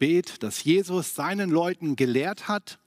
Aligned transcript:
Gebet, 0.00 0.42
das 0.42 0.64
Jesus 0.64 1.14
seinen 1.14 1.50
Leuten 1.50 1.94
gelehrt 1.94 2.48
hat, 2.48 2.78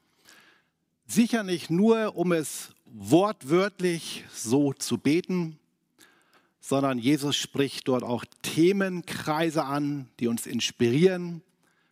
sicher 1.06 1.44
nicht 1.44 1.70
nur, 1.70 2.18
um 2.18 2.32
es 2.32 2.74
wortwörtlich 2.86 4.24
so 4.34 4.74
zu 4.74 4.98
beten, 4.98 5.60
sondern 6.60 6.98
Jesus 6.98 7.36
spricht 7.36 7.88
dort 7.88 8.02
auch 8.02 8.26
Themenkreise 8.42 9.64
an, 9.64 10.10
die 10.20 10.28
uns 10.28 10.48
inspirieren, 10.48 11.44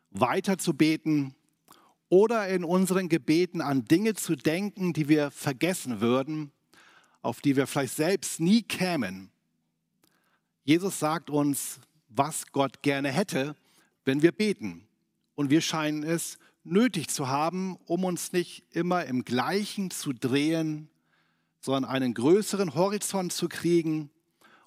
weiter 0.09 0.57
zu 0.57 0.73
beten 0.73 1.35
oder 2.09 2.47
in 2.47 2.63
unseren 2.63 3.07
Gebeten 3.07 3.61
an 3.61 3.85
Dinge 3.85 4.15
zu 4.15 4.35
denken, 4.35 4.91
die 4.91 5.07
wir 5.07 5.29
vergessen 5.29 6.01
würden, 6.01 6.51
auf 7.21 7.41
die 7.41 7.55
wir 7.55 7.67
vielleicht 7.67 7.95
selbst 7.95 8.39
nie 8.39 8.63
kämen. 8.63 9.29
Jesus 10.63 10.97
sagt 10.97 11.29
uns, 11.29 11.79
was 12.09 12.51
Gott 12.51 12.81
gerne 12.81 13.11
hätte, 13.11 13.55
wenn 14.03 14.23
wir 14.23 14.31
beten. 14.31 14.87
Und 15.35 15.49
wir 15.49 15.61
scheinen 15.61 16.03
es 16.03 16.37
nötig 16.63 17.09
zu 17.09 17.27
haben, 17.27 17.77
um 17.85 18.03
uns 18.03 18.31
nicht 18.33 18.63
immer 18.71 19.05
im 19.05 19.23
Gleichen 19.25 19.91
zu 19.91 20.13
drehen, 20.13 20.89
sondern 21.59 21.85
einen 21.85 22.13
größeren 22.13 22.75
Horizont 22.75 23.33
zu 23.33 23.47
kriegen 23.47 24.09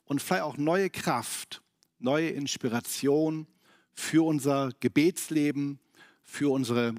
und 0.04 0.22
vielleicht 0.22 0.42
auch 0.42 0.56
neue 0.56 0.90
Kraft, 0.90 1.62
neue 1.98 2.30
Inspiration 2.30 3.46
für 3.92 4.24
unser 4.26 4.70
Gebetsleben, 4.80 5.78
für 6.22 6.52
unsere 6.52 6.94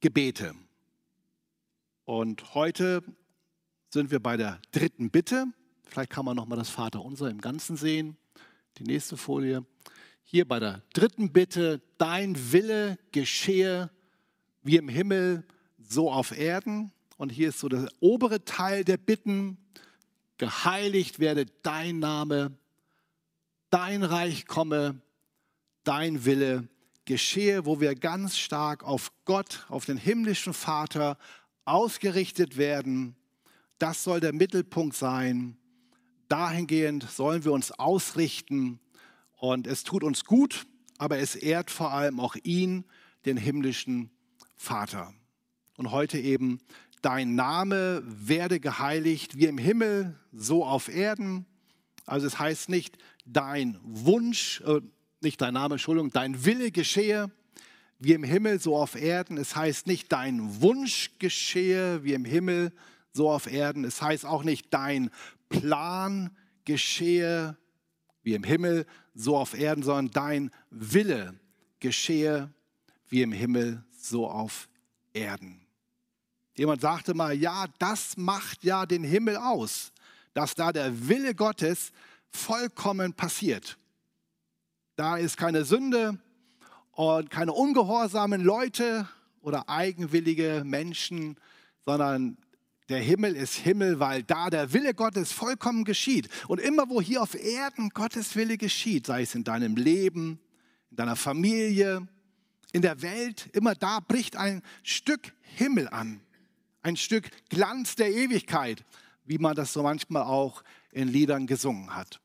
Gebete. 0.00 0.54
Und 2.04 2.54
heute 2.54 3.02
sind 3.90 4.10
wir 4.10 4.20
bei 4.20 4.36
der 4.36 4.60
dritten 4.72 5.10
Bitte. 5.10 5.46
Vielleicht 5.84 6.10
kann 6.10 6.24
man 6.24 6.36
noch 6.36 6.46
mal 6.46 6.56
das 6.56 6.70
Vaterunser 6.70 7.30
im 7.30 7.40
Ganzen 7.40 7.76
sehen. 7.76 8.16
Die 8.78 8.84
nächste 8.84 9.16
Folie. 9.16 9.64
Hier 10.24 10.46
bei 10.46 10.58
der 10.58 10.82
dritten 10.92 11.32
Bitte, 11.32 11.80
dein 11.98 12.52
Wille 12.52 12.98
geschehe 13.12 13.90
wie 14.62 14.76
im 14.76 14.88
Himmel, 14.88 15.44
so 15.78 16.10
auf 16.10 16.36
Erden. 16.36 16.92
Und 17.16 17.30
hier 17.30 17.50
ist 17.50 17.60
so 17.60 17.68
der 17.68 17.88
obere 18.00 18.44
Teil 18.44 18.84
der 18.84 18.96
Bitten, 18.96 19.58
geheiligt 20.38 21.20
werde 21.20 21.46
dein 21.62 21.98
Name, 21.98 22.56
dein 23.70 24.02
Reich 24.02 24.46
komme, 24.46 25.00
dein 25.84 26.24
Wille 26.24 26.68
geschehe, 27.04 27.66
wo 27.66 27.80
wir 27.80 27.94
ganz 27.94 28.38
stark 28.38 28.84
auf 28.84 29.12
Gott, 29.24 29.66
auf 29.68 29.84
den 29.84 29.96
himmlischen 29.96 30.54
Vater 30.54 31.18
ausgerichtet 31.64 32.56
werden. 32.56 33.16
Das 33.78 34.04
soll 34.04 34.20
der 34.20 34.32
Mittelpunkt 34.32 34.96
sein. 34.96 35.56
Dahingehend 36.28 37.08
sollen 37.10 37.44
wir 37.44 37.52
uns 37.52 37.72
ausrichten 37.72 38.80
und 39.42 39.66
es 39.66 39.82
tut 39.82 40.04
uns 40.04 40.24
gut, 40.24 40.66
aber 40.98 41.18
es 41.18 41.34
ehrt 41.34 41.72
vor 41.72 41.92
allem 41.92 42.20
auch 42.20 42.36
ihn, 42.44 42.84
den 43.24 43.36
himmlischen 43.36 44.12
Vater. 44.56 45.12
Und 45.76 45.90
heute 45.90 46.16
eben, 46.16 46.60
dein 47.00 47.34
Name 47.34 48.04
werde 48.06 48.60
geheiligt 48.60 49.36
wie 49.36 49.46
im 49.46 49.58
Himmel, 49.58 50.16
so 50.32 50.64
auf 50.64 50.88
Erden. 50.88 51.44
Also 52.06 52.28
es 52.28 52.38
heißt 52.38 52.68
nicht 52.68 52.98
dein 53.26 53.80
Wunsch, 53.82 54.60
äh, 54.60 54.80
nicht 55.20 55.40
dein 55.40 55.54
Name, 55.54 55.74
Entschuldigung, 55.74 56.12
dein 56.12 56.44
Wille 56.44 56.70
geschehe 56.70 57.28
wie 57.98 58.12
im 58.12 58.22
Himmel, 58.22 58.60
so 58.60 58.76
auf 58.76 58.94
Erden. 58.94 59.38
Es 59.38 59.56
heißt 59.56 59.88
nicht 59.88 60.12
dein 60.12 60.62
Wunsch 60.62 61.18
geschehe 61.18 62.04
wie 62.04 62.14
im 62.14 62.24
Himmel, 62.24 62.72
so 63.12 63.28
auf 63.28 63.50
Erden. 63.50 63.82
Es 63.82 64.00
heißt 64.00 64.24
auch 64.24 64.44
nicht 64.44 64.72
dein 64.72 65.10
Plan 65.48 66.30
geschehe 66.64 67.56
wie 68.22 68.34
im 68.34 68.44
Himmel, 68.44 68.86
so 69.14 69.36
auf 69.36 69.54
Erden, 69.54 69.82
sondern 69.82 70.10
dein 70.10 70.50
Wille 70.70 71.34
geschehe 71.80 72.50
wie 73.08 73.22
im 73.22 73.32
Himmel, 73.32 73.84
so 73.92 74.28
auf 74.28 74.68
Erden. 75.12 75.60
Jemand 76.54 76.80
sagte 76.80 77.14
mal, 77.14 77.34
ja, 77.34 77.66
das 77.78 78.16
macht 78.16 78.64
ja 78.64 78.86
den 78.86 79.04
Himmel 79.04 79.36
aus, 79.36 79.92
dass 80.34 80.54
da 80.54 80.72
der 80.72 81.08
Wille 81.08 81.34
Gottes 81.34 81.92
vollkommen 82.30 83.14
passiert. 83.14 83.78
Da 84.96 85.16
ist 85.16 85.36
keine 85.36 85.64
Sünde 85.64 86.18
und 86.92 87.30
keine 87.30 87.52
ungehorsamen 87.52 88.42
Leute 88.42 89.08
oder 89.40 89.68
eigenwillige 89.68 90.62
Menschen, 90.64 91.36
sondern 91.84 92.36
der 92.92 93.00
Himmel 93.00 93.34
ist 93.34 93.54
Himmel, 93.54 94.00
weil 94.00 94.22
da 94.22 94.50
der 94.50 94.72
Wille 94.72 94.94
Gottes 94.94 95.32
vollkommen 95.32 95.84
geschieht. 95.84 96.28
Und 96.46 96.60
immer 96.60 96.88
wo 96.88 97.00
hier 97.00 97.22
auf 97.22 97.34
Erden 97.34 97.88
Gottes 97.90 98.36
Wille 98.36 98.58
geschieht, 98.58 99.06
sei 99.06 99.22
es 99.22 99.34
in 99.34 99.44
deinem 99.44 99.76
Leben, 99.76 100.38
in 100.90 100.96
deiner 100.96 101.16
Familie, 101.16 102.06
in 102.72 102.82
der 102.82 103.02
Welt, 103.02 103.48
immer 103.52 103.74
da 103.74 104.00
bricht 104.00 104.36
ein 104.36 104.62
Stück 104.82 105.32
Himmel 105.40 105.88
an. 105.88 106.20
Ein 106.82 106.96
Stück 106.96 107.30
Glanz 107.48 107.96
der 107.96 108.12
Ewigkeit, 108.12 108.84
wie 109.24 109.38
man 109.38 109.54
das 109.54 109.72
so 109.72 109.82
manchmal 109.82 110.22
auch 110.22 110.62
in 110.90 111.08
Liedern 111.08 111.46
gesungen 111.46 111.94
hat. 111.94 112.20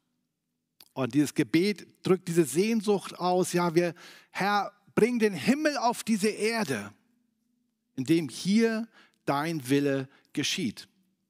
Und 0.94 1.13
dieses 1.13 1.34
Gebet 1.34 1.88
drückt 2.03 2.28
diese 2.28 2.44
Sehnsucht 2.44 3.17
aus, 3.19 3.53
ja, 3.53 3.75
wir, 3.75 3.94
Herr, 4.31 4.73
bring 4.95 5.19
den 5.19 5.34
Himmel 5.34 5.78
auf 5.78 6.03
diese 6.03 6.29
Erde, 6.29 6.91
indem 7.95 8.29
hier 8.29 8.88
dein 9.25 9.69
Wille 9.69 10.09
geschieht, 10.37 10.87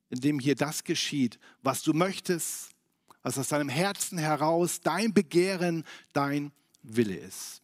indem 0.10 0.38
hier 0.38 0.56
das 0.56 0.84
geschieht, 0.84 1.40
was 1.64 1.82
du 1.82 1.94
möchtest, 1.94 2.70
was 3.24 3.38
aus 3.38 3.48
deinem 3.48 3.70
Herzen 3.70 4.18
heraus 4.18 4.82
dein 4.82 5.14
Begehren, 5.14 5.84
dein 6.14 6.52
Wille 6.84 7.16
ist. 7.16 7.62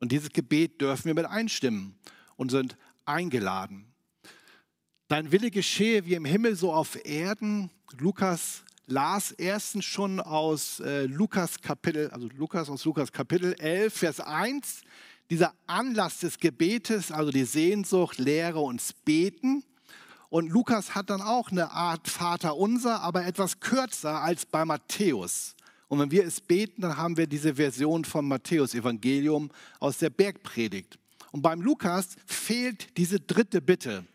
Und 0.00 0.12
dieses 0.12 0.28
Gebet 0.28 0.80
dürfen 0.82 1.06
wir 1.06 1.14
mit 1.14 1.24
einstimmen 1.24 1.98
und 2.36 2.50
sind 2.50 2.76
eingeladen. 3.06 3.86
Dein 5.08 5.32
Wille 5.32 5.50
geschehe 5.50 6.04
wie 6.04 6.14
im 6.14 6.26
Himmel, 6.26 6.56
so 6.56 6.72
auf 6.72 7.02
Erden. 7.06 7.70
Lukas 7.98 8.64
las 8.86 9.32
erstens 9.32 9.86
schon 9.86 10.20
aus 10.20 10.80
äh, 10.80 11.06
Lukas 11.06 11.60
Kapitel, 11.60 12.10
also 12.10 12.28
Lukas 12.36 12.68
aus 12.68 12.84
Lukas 12.84 13.12
Kapitel 13.12 13.54
11, 13.54 13.94
Vers 13.94 14.20
1, 14.20 14.82
dieser 15.30 15.54
Anlass 15.66 16.20
des 16.20 16.38
Gebetes, 16.38 17.10
also 17.10 17.30
die 17.30 17.44
Sehnsucht, 17.44 18.18
Lehre 18.18 18.60
uns 18.60 18.92
beten. 18.92 19.64
Und 20.34 20.48
Lukas 20.48 20.96
hat 20.96 21.10
dann 21.10 21.22
auch 21.22 21.52
eine 21.52 21.70
Art 21.70 22.08
Vater 22.08 22.56
unser, 22.56 23.02
aber 23.02 23.24
etwas 23.24 23.60
kürzer 23.60 24.20
als 24.20 24.44
bei 24.44 24.64
Matthäus. 24.64 25.54
Und 25.86 26.00
wenn 26.00 26.10
wir 26.10 26.26
es 26.26 26.40
beten, 26.40 26.82
dann 26.82 26.96
haben 26.96 27.16
wir 27.16 27.28
diese 27.28 27.54
Version 27.54 28.04
vom 28.04 28.26
Matthäus-Evangelium 28.26 29.52
aus 29.78 29.98
der 29.98 30.10
Bergpredigt. 30.10 30.98
Und 31.30 31.42
beim 31.42 31.60
Lukas 31.60 32.16
fehlt 32.26 32.96
diese 32.96 33.20
dritte 33.20 33.62
Bitte. 33.62 34.06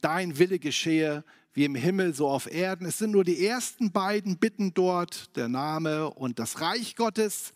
Dein 0.00 0.36
Wille 0.36 0.58
geschehe 0.58 1.22
wie 1.54 1.64
im 1.64 1.76
Himmel, 1.76 2.12
so 2.12 2.28
auf 2.28 2.52
Erden. 2.52 2.84
Es 2.84 2.98
sind 2.98 3.12
nur 3.12 3.22
die 3.22 3.46
ersten 3.46 3.92
beiden 3.92 4.38
Bitten 4.38 4.74
dort, 4.74 5.36
der 5.36 5.46
Name 5.46 6.10
und 6.10 6.40
das 6.40 6.60
Reich 6.60 6.96
Gottes. 6.96 7.52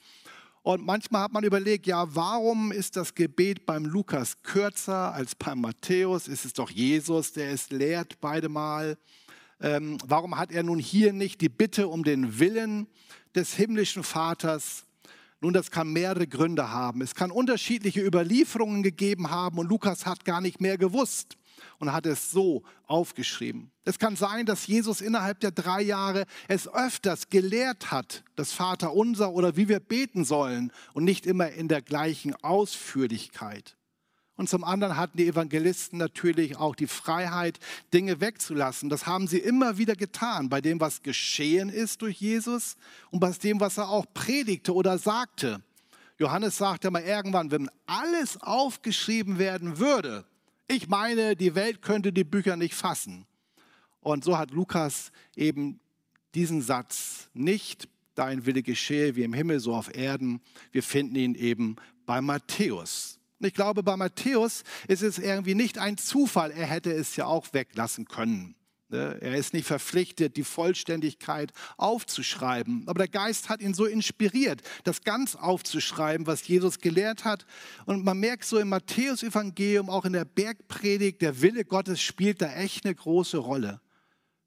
Und 0.67 0.85
manchmal 0.85 1.23
hat 1.23 1.33
man 1.33 1.45
überlegt, 1.45 1.87
ja, 1.87 2.13
warum 2.17 2.73
ist 2.73 2.97
das 2.97 3.15
Gebet 3.15 3.67
beim 3.67 3.85
Lukas 3.85 4.43
kürzer 4.43 5.15
als 5.15 5.37
beim 5.37 5.61
Matthäus? 5.61 6.27
Ist 6.27 6.45
es 6.45 6.55
doch 6.55 6.71
Jesus, 6.71 7.33
der 7.33 7.53
es 7.53 7.71
lehrt 7.71 8.21
beide 8.21 8.49
Mal. 8.49 8.99
Ähm, 9.61 9.97
warum 10.05 10.37
hat 10.37 10.51
er 10.51 10.65
nun 10.65 10.81
hier 10.81 11.13
nicht 11.13 11.41
die 11.41 11.49
Bitte 11.49 11.87
um 11.87 12.03
den 12.03 12.41
Willen 12.41 12.89
des 13.37 13.55
himmlischen 13.55 14.03
Vaters? 14.03 14.83
Nun, 15.41 15.53
das 15.53 15.71
kann 15.71 15.93
mehrere 15.93 16.27
Gründe 16.27 16.69
haben. 16.69 17.01
Es 17.01 17.15
kann 17.15 17.31
unterschiedliche 17.31 18.05
Überlieferungen 18.05 18.83
gegeben 18.83 19.31
haben 19.31 19.59
und 19.59 19.69
Lukas 19.69 20.05
hat 20.05 20.25
gar 20.25 20.41
nicht 20.41 20.61
mehr 20.61 20.79
gewusst 20.79 21.37
und 21.79 21.93
hat 21.93 22.07
es 22.07 22.31
so 22.31 22.63
aufgeschrieben. 22.87 23.71
Es 23.85 23.99
kann 23.99 24.17
sein, 24.17 24.47
dass 24.47 24.67
Jesus 24.67 25.01
innerhalb 25.01 25.41
der 25.41 25.51
drei 25.51 25.83
Jahre 25.83 26.27
es 26.49 26.69
öfters 26.69 27.29
gelehrt 27.29 27.91
hat, 27.91 28.25
das 28.35 28.53
Vaterunser 28.53 29.33
oder 29.33 29.57
wie 29.57 29.69
wir 29.69 29.81
beten 29.81 30.25
sollen 30.25 30.73
und 30.93 31.05
nicht 31.05 31.27
immer 31.27 31.51
in 31.51 31.69
der 31.69 31.83
gleichen 31.83 32.35
Ausführlichkeit. 32.43 33.77
Und 34.37 34.51
zum 34.51 34.65
anderen 34.65 34.97
hatten 34.97 35.17
die 35.17 35.29
Evangelisten 35.29 35.99
natürlich 35.99 36.57
auch 36.59 36.77
die 36.77 36.87
Freiheit, 36.87 37.59
Dinge 37.95 38.21
wegzulassen. 38.21 38.91
Das 38.91 39.07
haben 39.07 39.29
sie 39.29 39.39
immer 39.39 39.79
wieder 39.79 39.97
getan, 39.97 40.51
bei 40.51 40.61
dem, 40.61 40.79
was 40.79 41.03
geschehen 41.03 41.71
ist 41.71 42.03
durch 42.03 42.21
Jesus 42.21 42.77
und 43.11 43.21
bei 43.21 43.31
dem, 43.31 43.61
was 43.61 43.79
er 43.79 43.89
auch 43.89 44.05
predigte 44.13 44.75
oder 44.75 44.99
sagte. 44.99 45.63
Johannes 46.19 46.59
sagt 46.59 46.85
ja 46.85 46.91
mal 46.91 47.03
irgendwann, 47.03 47.51
wenn 47.51 47.71
alles 47.87 48.41
aufgeschrieben 48.41 49.39
werden 49.39 49.79
würde, 49.79 50.25
ich 50.69 50.89
meine, 50.89 51.37
die 51.37 51.55
Welt 51.55 51.83
könnte 51.83 52.13
die 52.13 52.25
Bücher 52.25 52.57
nicht 52.57 52.75
fassen. 52.75 53.27
Und 54.01 54.25
so 54.25 54.39
hat 54.39 54.51
Lukas 54.51 55.11
eben 55.35 55.81
diesen 56.35 56.63
Satz 56.63 57.29
nicht, 57.35 57.89
dein 58.15 58.47
Wille 58.47 58.63
geschehe 58.63 59.17
wie 59.17 59.23
im 59.23 59.33
Himmel, 59.33 59.61
so 59.61 59.75
auf 59.75 59.95
Erden. 59.95 60.41
Wir 60.73 60.83
finden 60.83 61.17
ihn 61.17 61.35
eben 61.35 61.77
bei 62.07 62.21
Matthäus. 62.21 63.19
Ich 63.39 63.53
glaube, 63.53 63.83
bei 63.83 63.97
Matthäus 63.97 64.65
ist 64.89 65.03
es 65.03 65.19
irgendwie 65.19 65.55
nicht 65.55 65.79
ein 65.79 65.99
Zufall, 65.99 66.51
er 66.51 66.67
hätte 66.67 66.93
es 66.93 67.17
ja 67.17 67.27
auch 67.27 67.53
weglassen 67.53 68.07
können. 68.07 68.55
Ne? 68.89 69.19
Er 69.21 69.37
ist 69.37 69.53
nicht 69.53 69.67
verpflichtet, 69.67 70.37
die 70.37 70.45
Vollständigkeit 70.45 71.53
aufzuschreiben. 71.77 72.85
Aber 72.87 72.99
der 72.99 73.09
Geist 73.09 73.49
hat 73.49 73.61
ihn 73.61 73.75
so 73.75 73.85
inspiriert, 73.85 74.63
das 74.85 75.03
ganz 75.03 75.35
aufzuschreiben, 75.35 76.27
was 76.27 76.47
Jesus 76.47 76.79
gelehrt 76.79 77.25
hat. 77.25 77.47
Und 77.85 78.05
man 78.05 78.19
merkt 78.19 78.45
so 78.45 78.59
im 78.59 78.69
Matthäus-Evangelium, 78.69 79.91
auch 79.91 80.05
in 80.05 80.13
der 80.13 80.25
Bergpredigt, 80.25 81.23
der 81.23 81.41
Wille 81.43 81.65
Gottes 81.65 82.01
spielt 82.01 82.41
da 82.43 82.53
echt 82.53 82.85
eine 82.85 82.95
große 82.95 83.39
Rolle. 83.39 83.81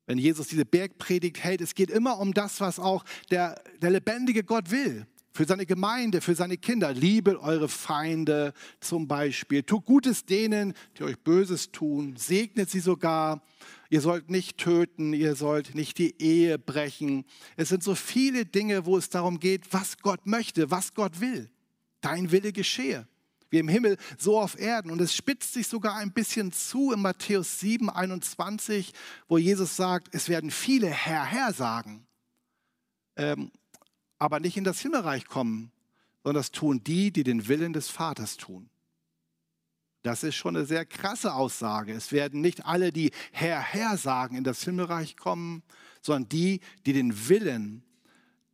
Wenn 0.06 0.18
Jesus 0.18 0.48
diese 0.48 0.66
Bergpredigt 0.66 1.44
hält, 1.44 1.62
es 1.62 1.76
geht 1.76 1.92
immer 1.92 2.18
um 2.20 2.34
das, 2.34 2.62
was 2.62 2.80
auch 2.80 3.04
der, 3.30 3.62
der 3.82 3.92
lebendige 3.92 4.44
Gott 4.44 4.72
will. 4.72 5.06
Für 5.40 5.46
seine 5.46 5.66
Gemeinde, 5.66 6.20
für 6.20 6.36
seine 6.36 6.58
Kinder. 6.58 6.92
Liebe 6.92 7.40
eure 7.40 7.70
Feinde 7.70 8.52
zum 8.82 9.08
Beispiel. 9.08 9.64
Tut 9.64 9.86
Gutes 9.86 10.26
denen, 10.26 10.74
die 10.98 11.04
euch 11.04 11.18
Böses 11.18 11.72
tun. 11.72 12.18
Segnet 12.18 12.70
sie 12.70 12.82
sogar 12.82 13.42
ihr 13.90 14.02
sollt 14.02 14.30
nicht 14.30 14.58
töten, 14.58 15.14
ihr 15.14 15.36
sollt 15.36 15.76
nicht 15.76 15.98
die 15.98 16.22
Ehe 16.22 16.60
brechen. 16.60 17.24
Es 17.56 17.70
sind 17.70 17.84
so 17.84 17.96
viele 17.96 18.46
Dinge, 18.46 18.86
wo 18.86 18.98
es 18.98 19.08
darum 19.08 19.40
geht, 19.40 19.72
was 19.72 20.00
Gott 20.00 20.26
möchte, 20.26 20.72
was 20.72 20.94
Gott 20.94 21.22
will. 21.22 21.50
Dein 22.02 22.32
Wille 22.34 22.52
geschehe. 22.52 23.08
Wie 23.50 23.60
im 23.60 23.70
Himmel, 23.70 23.96
so 24.18 24.38
auf 24.38 24.60
Erden. 24.60 24.92
Und 24.92 25.00
es 25.00 25.16
spitzt 25.16 25.54
sich 25.54 25.70
sogar 25.70 25.96
ein 25.96 26.12
bisschen 26.12 26.52
zu 26.52 26.92
in 26.92 27.00
Matthäus 27.00 27.62
7, 27.62 27.90
21, 27.90 28.92
wo 29.30 29.38
Jesus 29.38 29.78
sagt, 29.78 30.14
es 30.14 30.28
werden 30.28 30.52
viele 30.52 30.88
Herr, 30.88 31.24
Herr 31.24 31.54
sagen, 31.54 32.06
ähm, 33.16 33.52
aber 34.20 34.40
nicht 34.40 34.58
in 34.58 34.64
das 34.64 34.82
Himmelreich 34.82 35.26
kommen, 35.26 35.72
sondern 36.24 36.42
das 36.42 36.52
tun 36.52 36.84
die, 36.84 37.12
die 37.12 37.24
den 37.24 37.48
Willen 37.48 37.74
des 37.74 37.90
Vaters 37.90 38.38
tun. 38.38 38.70
Das 40.04 40.24
ist 40.24 40.36
schon 40.36 40.56
eine 40.56 40.66
sehr 40.66 40.86
krasse 40.86 41.34
Aussage. 41.34 41.94
Es 41.94 42.12
werden 42.12 42.42
nicht 42.42 42.66
alle, 42.66 42.92
die 42.92 43.12
Herr, 43.32 43.60
Herr 43.60 43.98
sagen, 43.98 44.36
in 44.36 44.44
das 44.44 44.64
Himmelreich 44.64 45.18
kommen, 45.18 45.64
sondern 46.02 46.30
die, 46.30 46.62
die 46.86 46.94
den 46.94 47.28
Willen 47.28 47.84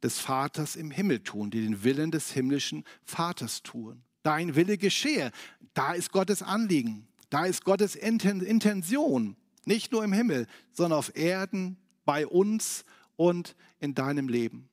des 0.02 0.20
Vaters 0.20 0.76
im 0.76 0.92
Himmel 0.92 1.20
tun, 1.24 1.52
die 1.52 1.62
den 1.62 1.84
Willen 1.84 2.12
des 2.12 2.32
himmlischen 2.32 2.84
Vaters 3.04 3.62
tun. 3.64 4.04
Dein 4.24 4.56
Wille 4.56 4.78
geschehe. 4.78 5.32
Da 5.74 5.94
ist 5.94 6.12
Gottes 6.12 6.42
Anliegen. 6.42 7.08
Da 7.30 7.46
ist 7.46 7.64
Gottes 7.64 7.96
Intention. 7.96 9.36
Nicht 9.66 9.92
nur 9.92 10.04
im 10.04 10.14
Himmel, 10.14 10.48
sondern 10.72 11.00
auf 11.00 11.16
Erden, 11.16 11.78
bei 12.06 12.26
uns 12.26 12.86
und 13.16 13.56
in 13.80 13.96
deinem 13.96 14.28
Leben. 14.28 14.70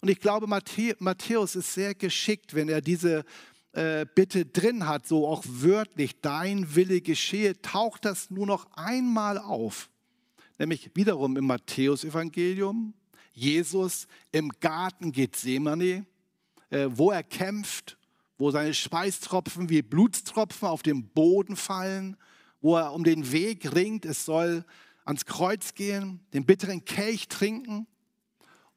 Und 0.00 0.08
ich 0.08 0.20
glaube, 0.20 0.46
Matthäus 0.46 1.56
ist 1.56 1.74
sehr 1.74 1.94
geschickt, 1.94 2.54
wenn 2.54 2.68
er 2.68 2.80
diese 2.80 3.24
äh, 3.72 4.06
Bitte 4.14 4.46
drin 4.46 4.86
hat, 4.86 5.06
so 5.06 5.26
auch 5.28 5.44
wörtlich, 5.46 6.20
dein 6.20 6.74
Wille 6.74 7.02
geschehe, 7.02 7.60
taucht 7.60 8.04
das 8.06 8.30
nur 8.30 8.46
noch 8.46 8.66
einmal 8.72 9.38
auf. 9.38 9.90
Nämlich 10.58 10.90
wiederum 10.94 11.36
im 11.36 11.46
Matthäusevangelium, 11.46 12.94
Jesus 13.32 14.06
im 14.32 14.50
Garten 14.60 15.12
Gethsemane, 15.12 16.06
äh, 16.70 16.88
wo 16.90 17.10
er 17.10 17.22
kämpft, 17.22 17.98
wo 18.38 18.50
seine 18.50 18.72
Schweißtropfen 18.72 19.68
wie 19.68 19.82
Blutstropfen 19.82 20.66
auf 20.66 20.82
den 20.82 21.08
Boden 21.08 21.56
fallen, 21.56 22.16
wo 22.62 22.76
er 22.76 22.92
um 22.92 23.04
den 23.04 23.32
Weg 23.32 23.74
ringt, 23.74 24.06
es 24.06 24.24
soll 24.24 24.64
ans 25.04 25.26
Kreuz 25.26 25.74
gehen, 25.74 26.20
den 26.32 26.46
bitteren 26.46 26.84
Kelch 26.84 27.28
trinken 27.28 27.86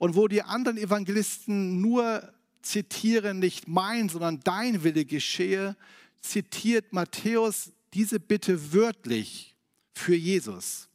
und 0.04 0.18
wo 0.18 0.28
die 0.28 0.42
anderen 0.42 0.78
Evangelisten 0.78 1.80
nur 1.80 2.30
zitiere 2.62 3.34
nicht 3.34 3.70
mein, 3.70 4.10
sondern 4.10 4.42
dein 4.44 4.84
Wille 4.84 5.06
geschehe, 5.06 5.78
zitiert 6.20 6.92
Matthäus 6.92 7.72
diese 7.94 8.20
Bitte 8.20 8.74
wörtlich 8.74 9.56
für 9.94 10.14
Jesus, 10.14 10.90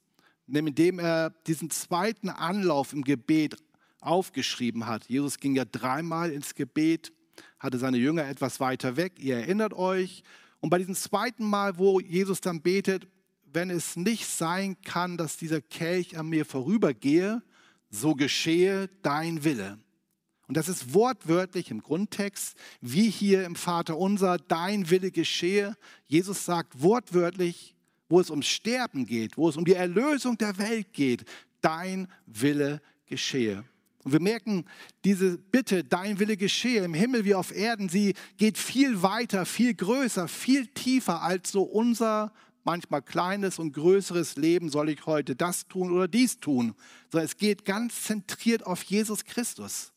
indem 0.46 0.98
er 0.98 1.30
diesen 1.46 1.70
zweiten 1.70 2.28
Anlauf 2.28 2.92
im 2.92 3.02
Gebet 3.02 3.56
aufgeschrieben 4.02 4.84
hat. 4.84 5.06
Jesus 5.08 5.38
ging 5.38 5.56
ja 5.56 5.64
dreimal 5.64 6.30
ins 6.30 6.54
Gebet, 6.54 7.10
hatte 7.58 7.78
seine 7.78 7.96
Jünger 7.96 8.28
etwas 8.28 8.60
weiter 8.60 8.98
weg, 8.98 9.14
ihr 9.20 9.38
erinnert 9.38 9.72
euch. 9.72 10.22
Und 10.60 10.68
bei 10.68 10.76
diesem 10.76 10.94
zweiten 10.94 11.46
Mal, 11.46 11.78
wo 11.78 11.98
Jesus 11.98 12.42
dann 12.42 12.60
betet, 12.60 13.06
wenn 13.50 13.70
es 13.70 13.96
nicht 13.96 14.26
sein 14.26 14.76
kann, 14.82 15.16
dass 15.16 15.38
dieser 15.38 15.62
Kelch 15.62 16.18
an 16.18 16.28
mir 16.28 16.44
vorübergehe, 16.44 17.40
so 17.90 18.14
geschehe 18.14 18.88
dein 19.02 19.44
Wille. 19.44 19.78
Und 20.46 20.56
das 20.56 20.68
ist 20.68 20.94
wortwörtlich 20.94 21.70
im 21.70 21.82
Grundtext, 21.82 22.56
wie 22.80 23.10
hier 23.10 23.44
im 23.44 23.54
Vater 23.54 23.98
unser, 23.98 24.38
dein 24.38 24.88
Wille 24.88 25.10
geschehe. 25.10 25.76
Jesus 26.06 26.46
sagt 26.46 26.82
wortwörtlich, 26.82 27.74
wo 28.08 28.18
es 28.18 28.30
ums 28.30 28.46
Sterben 28.46 29.04
geht, 29.04 29.36
wo 29.36 29.48
es 29.50 29.58
um 29.58 29.66
die 29.66 29.74
Erlösung 29.74 30.38
der 30.38 30.56
Welt 30.56 30.94
geht, 30.94 31.24
dein 31.60 32.08
Wille 32.26 32.80
geschehe. 33.06 33.64
Und 34.04 34.12
wir 34.12 34.20
merken, 34.20 34.64
diese 35.04 35.36
Bitte, 35.36 35.84
dein 35.84 36.18
Wille 36.18 36.38
geschehe 36.38 36.82
im 36.82 36.94
Himmel 36.94 37.26
wie 37.26 37.34
auf 37.34 37.54
Erden, 37.54 37.90
sie 37.90 38.14
geht 38.38 38.56
viel 38.56 39.02
weiter, 39.02 39.44
viel 39.44 39.74
größer, 39.74 40.28
viel 40.28 40.66
tiefer 40.68 41.20
als 41.20 41.52
so 41.52 41.62
unser 41.62 42.32
manchmal 42.64 43.02
kleines 43.02 43.58
und 43.58 43.72
größeres 43.72 44.36
Leben, 44.36 44.68
soll 44.68 44.90
ich 44.90 45.06
heute 45.06 45.34
das 45.36 45.66
tun 45.68 45.92
oder 45.92 46.08
dies 46.08 46.40
tun, 46.40 46.74
sondern 47.10 47.26
es 47.26 47.36
geht 47.36 47.64
ganz 47.64 48.04
zentriert 48.04 48.66
auf 48.66 48.82
Jesus 48.82 49.24
Christus. 49.24 49.92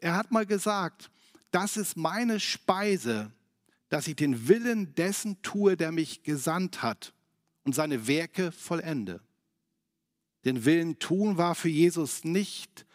Er 0.00 0.16
hat 0.16 0.30
mal 0.30 0.46
gesagt, 0.46 1.10
das 1.50 1.76
ist 1.76 1.96
meine 1.96 2.40
Speise, 2.40 3.30
dass 3.88 4.08
ich 4.08 4.16
den 4.16 4.48
Willen 4.48 4.94
dessen 4.94 5.40
tue, 5.42 5.76
der 5.76 5.92
mich 5.92 6.22
gesandt 6.22 6.82
hat 6.82 7.12
und 7.64 7.74
seine 7.74 8.06
Werke 8.06 8.50
vollende. 8.50 9.20
Den 10.44 10.64
Willen 10.64 10.98
tun 10.98 11.36
war 11.36 11.54
für 11.54 11.68
Jesus 11.68 12.24
nicht 12.24 12.86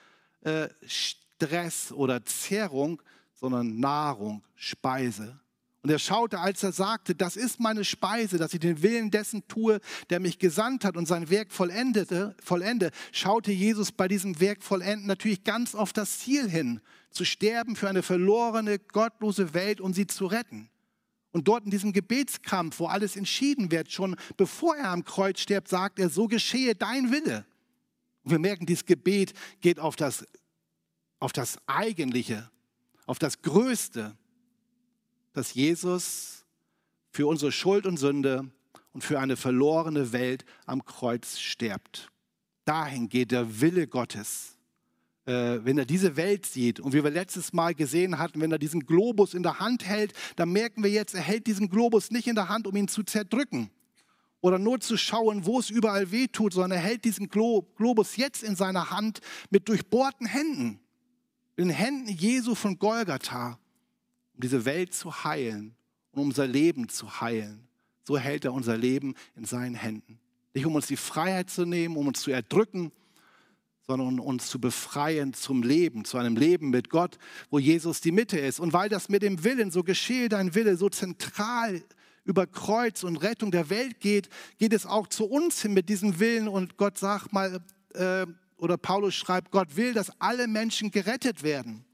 äh, 0.42 0.70
Stress 0.86 1.92
oder 1.92 2.26
Zehrung, 2.26 3.02
sondern 3.34 3.80
Nahrung, 3.80 4.44
Speise. 4.56 5.40
Und 5.88 5.92
er 5.92 6.00
schaute, 6.00 6.40
als 6.40 6.64
er 6.64 6.74
sagte, 6.74 7.16
das 7.16 7.38
ist 7.38 7.62
meine 7.62 7.86
Speise, 7.86 8.38
dass 8.38 8.54
ich 8.54 8.60
den 8.60 8.82
Willen 8.84 9.10
dessen 9.10 9.48
tue, 9.48 9.80
der 10.10 10.20
mich 10.20 10.38
gesandt 10.38 10.84
hat 10.84 10.98
und 10.98 11.06
sein 11.06 11.30
Werk 11.30 11.54
vollendete, 11.54 12.36
vollende, 12.44 12.92
schaute 13.14 13.54
Jesus 13.54 13.94
bei 13.94 14.10
diesem 14.10 14.42
Werk 14.42 14.64
vollenden 14.64 15.08
natürlich 15.08 15.46
ganz 15.46 15.76
auf 15.76 15.94
das 15.94 16.20
Ziel 16.20 16.50
hin, 16.50 16.82
zu 17.10 17.24
sterben 17.24 17.78
für 17.78 17.88
eine 17.88 18.04
verlorene, 18.04 18.80
gottlose 18.80 19.54
Welt 19.54 19.80
und 19.80 19.94
sie 19.94 20.08
zu 20.08 20.26
retten. 20.26 20.70
Und 21.32 21.48
dort 21.48 21.64
in 21.64 21.72
diesem 21.72 21.94
Gebetskampf, 21.94 22.80
wo 22.80 22.88
alles 22.88 23.16
entschieden 23.16 23.72
wird, 23.72 23.90
schon 23.90 24.18
bevor 24.36 24.76
er 24.76 24.90
am 24.90 25.06
Kreuz 25.06 25.40
stirbt, 25.40 25.70
sagt 25.70 26.00
er, 26.00 26.10
so 26.10 26.28
geschehe 26.28 26.76
dein 26.76 27.14
Wille. 27.14 27.46
Und 28.24 28.32
wir 28.32 28.40
merken, 28.40 28.66
dieses 28.66 28.84
Gebet 28.84 29.32
geht 29.62 29.80
auf 29.80 29.96
das, 29.96 30.26
auf 31.20 31.32
das 31.32 31.58
Eigentliche, 31.66 32.52
auf 33.06 33.20
das 33.20 33.42
Größte 33.42 34.18
dass 35.38 35.54
Jesus 35.54 36.46
für 37.12 37.28
unsere 37.28 37.52
Schuld 37.52 37.86
und 37.86 37.98
Sünde 37.98 38.50
und 38.92 39.04
für 39.04 39.20
eine 39.20 39.38
verlorene 39.38 40.12
Welt 40.12 40.46
am 40.66 40.84
Kreuz 40.84 41.38
stirbt. 41.38 42.10
Dahin 42.66 43.08
geht 43.08 43.30
der 43.30 43.62
Wille 43.62 43.86
Gottes. 43.86 44.58
Äh, 45.26 45.60
wenn 45.64 45.78
er 45.78 45.86
diese 45.86 46.16
Welt 46.16 46.48
sieht 46.48 46.80
und 46.80 46.94
wie 46.94 47.04
wir 47.04 47.12
letztes 47.12 47.54
Mal 47.54 47.76
gesehen 47.76 48.18
hatten, 48.18 48.42
wenn 48.42 48.52
er 48.52 48.58
diesen 48.58 48.88
Globus 48.88 49.36
in 49.36 49.44
der 49.44 49.60
Hand 49.60 49.86
hält, 49.86 50.14
dann 50.38 50.52
merken 50.52 50.84
wir 50.84 50.90
jetzt, 50.90 51.14
er 51.14 51.22
hält 51.22 51.46
diesen 51.46 51.70
Globus 51.70 52.10
nicht 52.10 52.26
in 52.26 52.34
der 52.34 52.50
Hand, 52.50 52.66
um 52.66 52.76
ihn 52.76 52.88
zu 52.88 53.04
zerdrücken 53.04 53.70
oder 54.42 54.58
nur 54.58 54.80
zu 54.80 54.98
schauen, 54.98 55.46
wo 55.46 55.60
es 55.60 55.70
überall 55.70 56.10
weh 56.10 56.26
tut, 56.26 56.54
sondern 56.54 56.72
er 56.72 56.80
hält 56.80 57.06
diesen 57.06 57.30
Globus 57.30 58.16
jetzt 58.16 58.42
in 58.42 58.56
seiner 58.56 58.90
Hand 58.90 59.20
mit 59.52 59.70
durchbohrten 59.70 60.26
Händen, 60.26 60.80
in 61.58 61.68
den 61.68 61.78
Händen 61.78 62.10
Jesu 62.10 62.56
von 62.56 62.80
Golgatha 62.80 63.60
um 64.38 64.42
diese 64.42 64.66
Welt 64.66 64.94
zu 64.94 65.24
heilen 65.24 65.76
und 66.12 66.22
um 66.22 66.28
unser 66.28 66.46
Leben 66.46 66.90
zu 66.90 67.22
heilen. 67.22 67.68
So 68.04 68.18
hält 68.18 68.46
er 68.46 68.54
unser 68.54 68.78
Leben 68.78 69.16
in 69.36 69.46
seinen 69.46 69.74
Händen. 69.74 70.20
Nicht 70.54 70.66
um 70.66 70.76
uns 70.76 70.86
die 70.86 70.96
Freiheit 70.96 71.50
zu 71.50 71.66
nehmen, 71.66 71.98
um 71.98 72.08
uns 72.08 72.22
zu 72.22 72.30
erdrücken, 72.30 72.92
sondern 73.88 74.20
um 74.20 74.20
uns 74.20 74.48
zu 74.48 74.60
befreien 74.62 75.34
zum 75.34 75.64
Leben, 75.64 76.06
zu 76.06 76.20
einem 76.20 76.36
Leben 76.36 76.70
mit 76.70 76.92
Gott, 76.92 77.18
wo 77.50 77.58
Jesus 77.58 78.00
die 78.00 78.12
Mitte 78.12 78.38
ist. 78.38 78.60
Und 78.60 78.74
weil 78.74 78.90
das 78.90 79.10
mit 79.10 79.24
dem 79.24 79.44
Willen, 79.44 79.72
so 79.72 79.84
geschehe 79.84 80.30
dein 80.30 80.54
Wille, 80.54 80.78
so 80.78 80.88
zentral 80.88 81.82
über 82.24 82.46
Kreuz 82.46 83.04
und 83.04 83.18
Rettung 83.18 83.50
der 83.50 83.72
Welt 83.72 84.00
geht, 84.02 84.30
geht 84.60 84.74
es 84.74 84.86
auch 84.86 85.08
zu 85.08 85.26
uns 85.26 85.64
hin 85.64 85.74
mit 85.74 85.90
diesem 85.90 86.20
Willen. 86.20 86.48
Und 86.48 86.78
Gott 86.78 87.00
sagt 87.00 87.34
mal, 87.34 87.60
äh, 87.96 88.28
oder 88.58 88.78
Paulus 88.78 89.16
schreibt, 89.16 89.50
Gott 89.50 89.76
will, 89.78 89.94
dass 89.94 90.12
alle 90.20 90.48
Menschen 90.48 90.92
gerettet 90.92 91.42
werden 91.42 91.87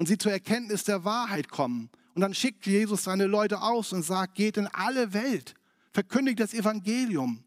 und 0.00 0.06
sie 0.06 0.16
zur 0.16 0.32
Erkenntnis 0.32 0.84
der 0.84 1.04
Wahrheit 1.04 1.50
kommen. 1.50 1.90
Und 2.14 2.22
dann 2.22 2.32
schickt 2.32 2.66
Jesus 2.66 3.04
seine 3.04 3.26
Leute 3.26 3.60
aus 3.60 3.92
und 3.92 4.02
sagt, 4.02 4.34
geht 4.34 4.56
in 4.56 4.66
alle 4.66 5.12
Welt, 5.12 5.54
verkündigt 5.92 6.40
das 6.40 6.54
Evangelium. 6.54 7.44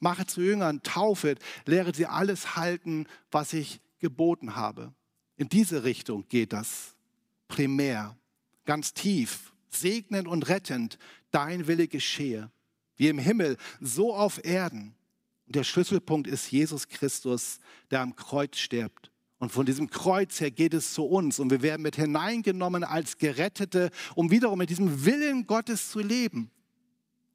Mache 0.00 0.26
zu 0.26 0.40
Jüngern, 0.40 0.82
taufet, 0.82 1.38
lehre 1.66 1.94
sie 1.94 2.06
alles 2.06 2.56
halten, 2.56 3.06
was 3.30 3.52
ich 3.52 3.80
geboten 4.00 4.56
habe. 4.56 4.92
In 5.36 5.48
diese 5.48 5.84
Richtung 5.84 6.26
geht 6.28 6.52
das 6.52 6.96
primär, 7.46 8.18
ganz 8.64 8.92
tief, 8.92 9.52
segnend 9.68 10.26
und 10.26 10.48
rettend, 10.48 10.98
dein 11.30 11.68
Wille 11.68 11.86
geschehe, 11.86 12.50
wie 12.96 13.06
im 13.06 13.20
Himmel, 13.20 13.56
so 13.80 14.16
auf 14.16 14.44
Erden. 14.44 14.96
Und 15.46 15.54
der 15.54 15.62
Schlüsselpunkt 15.62 16.26
ist 16.26 16.50
Jesus 16.50 16.88
Christus, 16.88 17.60
der 17.92 18.00
am 18.00 18.16
Kreuz 18.16 18.58
stirbt. 18.58 19.11
Und 19.42 19.50
von 19.50 19.66
diesem 19.66 19.90
Kreuz 19.90 20.40
her 20.40 20.52
geht 20.52 20.72
es 20.72 20.94
zu 20.94 21.02
uns 21.02 21.40
und 21.40 21.50
wir 21.50 21.62
werden 21.62 21.82
mit 21.82 21.96
hineingenommen 21.96 22.84
als 22.84 23.18
Gerettete, 23.18 23.90
um 24.14 24.30
wiederum 24.30 24.56
mit 24.56 24.70
diesem 24.70 25.04
Willen 25.04 25.48
Gottes 25.48 25.90
zu 25.90 25.98
leben. 25.98 26.52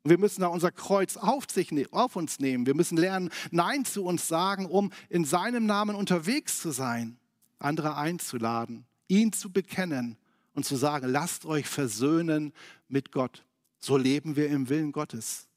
Und 0.04 0.12
wir 0.12 0.18
müssen 0.18 0.40
da 0.40 0.48
unser 0.48 0.72
Kreuz 0.72 1.18
auf, 1.18 1.44
sich, 1.52 1.70
ne-, 1.74 1.92
auf 1.92 2.16
uns 2.16 2.40
nehmen. 2.40 2.66
Wir 2.66 2.76
müssen 2.76 2.98
lernen, 2.98 3.30
Nein 3.52 3.84
zu 3.84 4.06
uns 4.06 4.30
sagen, 4.30 4.68
um 4.68 4.94
in 5.10 5.26
seinem 5.26 5.66
Namen 5.66 5.98
unterwegs 5.98 6.62
zu 6.62 6.72
sein, 6.72 7.18
andere 7.60 7.98
einzuladen, 7.98 8.86
ihn 9.10 9.34
zu 9.34 9.52
bekennen 9.52 10.16
und 10.54 10.64
zu 10.64 10.78
sagen, 10.78 11.10
lasst 11.10 11.46
euch 11.46 11.68
versöhnen 11.68 12.54
mit 12.88 13.12
Gott. 13.12 13.44
So 13.80 13.98
leben 13.98 14.38
wir 14.38 14.48
im 14.48 14.70
Willen 14.70 14.94
Gottes. 14.94 15.50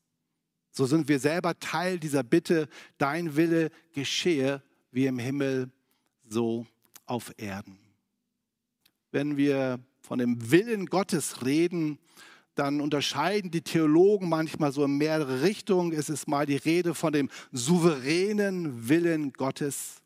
So 0.73 0.85
sind 0.87 1.07
wir 1.07 1.21
selber 1.21 1.61
Teil 1.61 2.01
dieser 2.01 2.25
Bitte, 2.25 2.69
dein 2.99 3.37
Wille 3.37 3.71
geschehe 3.93 4.65
wie 4.91 5.07
im 5.07 5.21
Himmel 5.21 5.71
so 6.31 6.67
auf 7.07 7.33
Erden. 7.37 7.79
Wenn 9.11 9.37
wir 9.37 9.81
von 10.01 10.19
dem 10.19 10.51
Willen 10.51 10.87
Gottes 10.87 11.45
reden, 11.45 11.99
dann 12.55 12.81
unterscheiden 12.81 13.51
die 13.51 13.63
Theologen 13.63 14.29
manchmal 14.29 14.73
so 14.73 14.85
in 14.85 14.97
mehrere 14.97 15.43
Richtungen. 15.43 15.93
Es 15.93 16.09
ist 16.09 16.29
mal 16.29 16.47
die 16.47 16.57
Rede 16.57 16.95
von 16.95 17.13
dem 17.13 17.29
souveränen 17.53 18.89
Willen 18.89 19.33
Gottes 19.33 20.03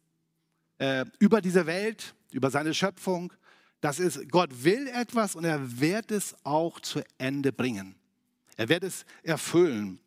äh, 0.78 1.04
über 1.18 1.40
diese 1.40 1.66
Welt, 1.66 2.14
über 2.32 2.50
seine 2.50 2.74
Schöpfung. 2.74 3.32
Das 3.80 3.98
ist, 3.98 4.30
Gott 4.30 4.64
will 4.64 4.88
etwas 4.88 5.36
und 5.36 5.44
er 5.44 5.80
wird 5.80 6.10
es 6.10 6.34
auch 6.44 6.80
zu 6.80 7.02
Ende 7.18 7.52
bringen. 7.52 7.94
Er 8.56 8.68
wird 8.68 8.84
es 8.84 9.04
erfüllen. 9.22 9.98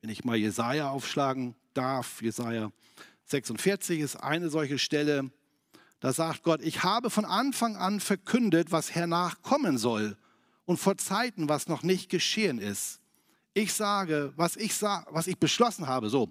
Wenn 0.00 0.10
ich 0.10 0.24
mal 0.24 0.36
Jesaja 0.36 0.90
aufschlagen 0.90 1.54
darf, 1.74 2.22
Jesaja 2.22 2.70
46 3.26 4.00
ist 4.00 4.16
eine 4.16 4.50
solche 4.50 4.78
Stelle. 4.78 5.30
Da 6.00 6.12
sagt 6.12 6.42
Gott, 6.42 6.62
ich 6.62 6.82
habe 6.82 7.10
von 7.10 7.24
Anfang 7.24 7.76
an 7.76 8.00
verkündet, 8.00 8.70
was 8.70 8.94
hernach 8.94 9.42
kommen 9.42 9.78
soll 9.78 10.16
und 10.64 10.78
vor 10.78 10.96
Zeiten, 10.96 11.48
was 11.48 11.68
noch 11.68 11.82
nicht 11.82 12.08
geschehen 12.08 12.58
ist. 12.58 13.00
Ich 13.54 13.72
sage, 13.72 14.32
was 14.36 14.56
ich, 14.56 14.80
was 14.82 15.26
ich 15.26 15.38
beschlossen 15.38 15.86
habe, 15.86 16.10
so, 16.10 16.30